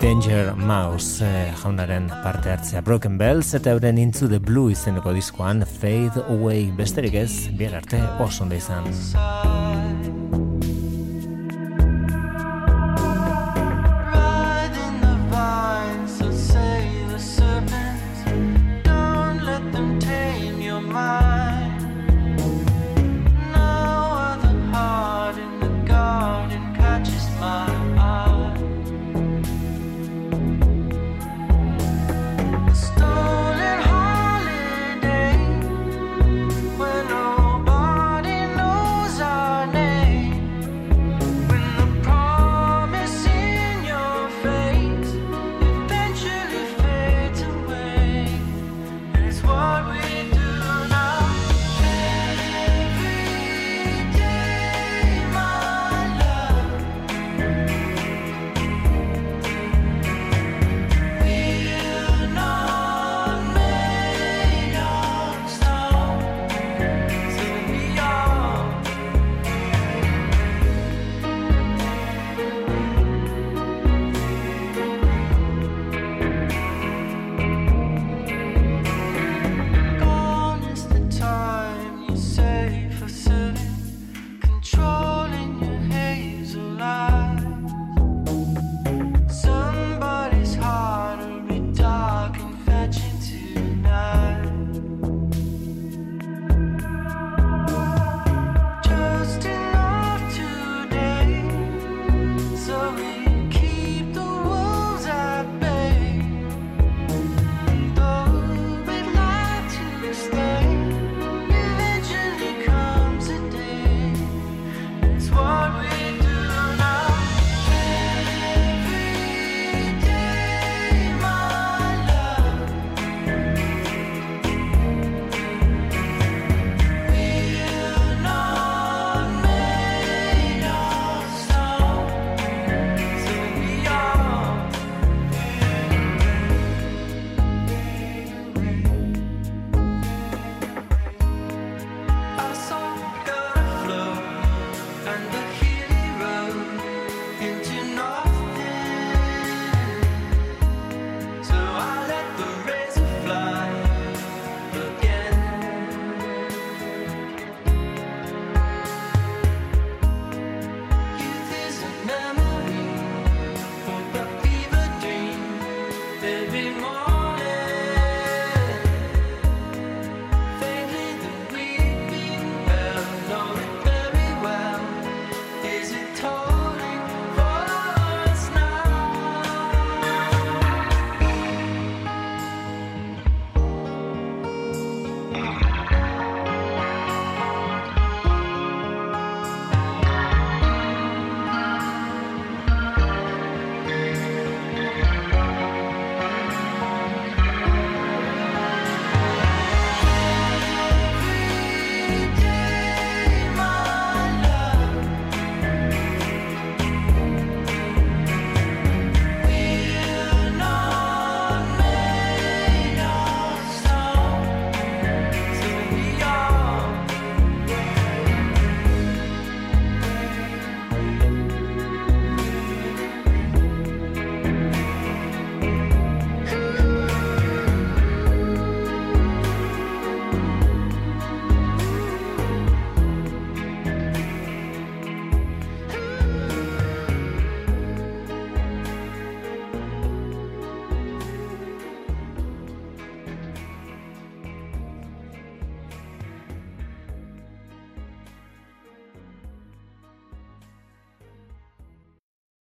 Danger 0.00 0.54
Mouse 0.56 1.20
eh, 1.24 1.52
jaunaren 1.62 2.08
parte 2.22 2.48
hartzea 2.50 2.80
Broken 2.80 3.18
Bells 3.20 3.52
eta 3.54 3.74
euren 3.76 3.98
Into 4.00 4.28
the 4.32 4.40
Blue 4.40 4.72
izeneko 4.72 5.12
diskoan 5.12 5.60
Fade 5.68 6.24
Away 6.32 6.70
besterik 6.76 7.18
ez, 7.20 7.32
bihar 7.52 7.76
arte 7.82 8.00
oso 8.24 8.46
ondo 8.46 8.56
izan. 8.56 8.88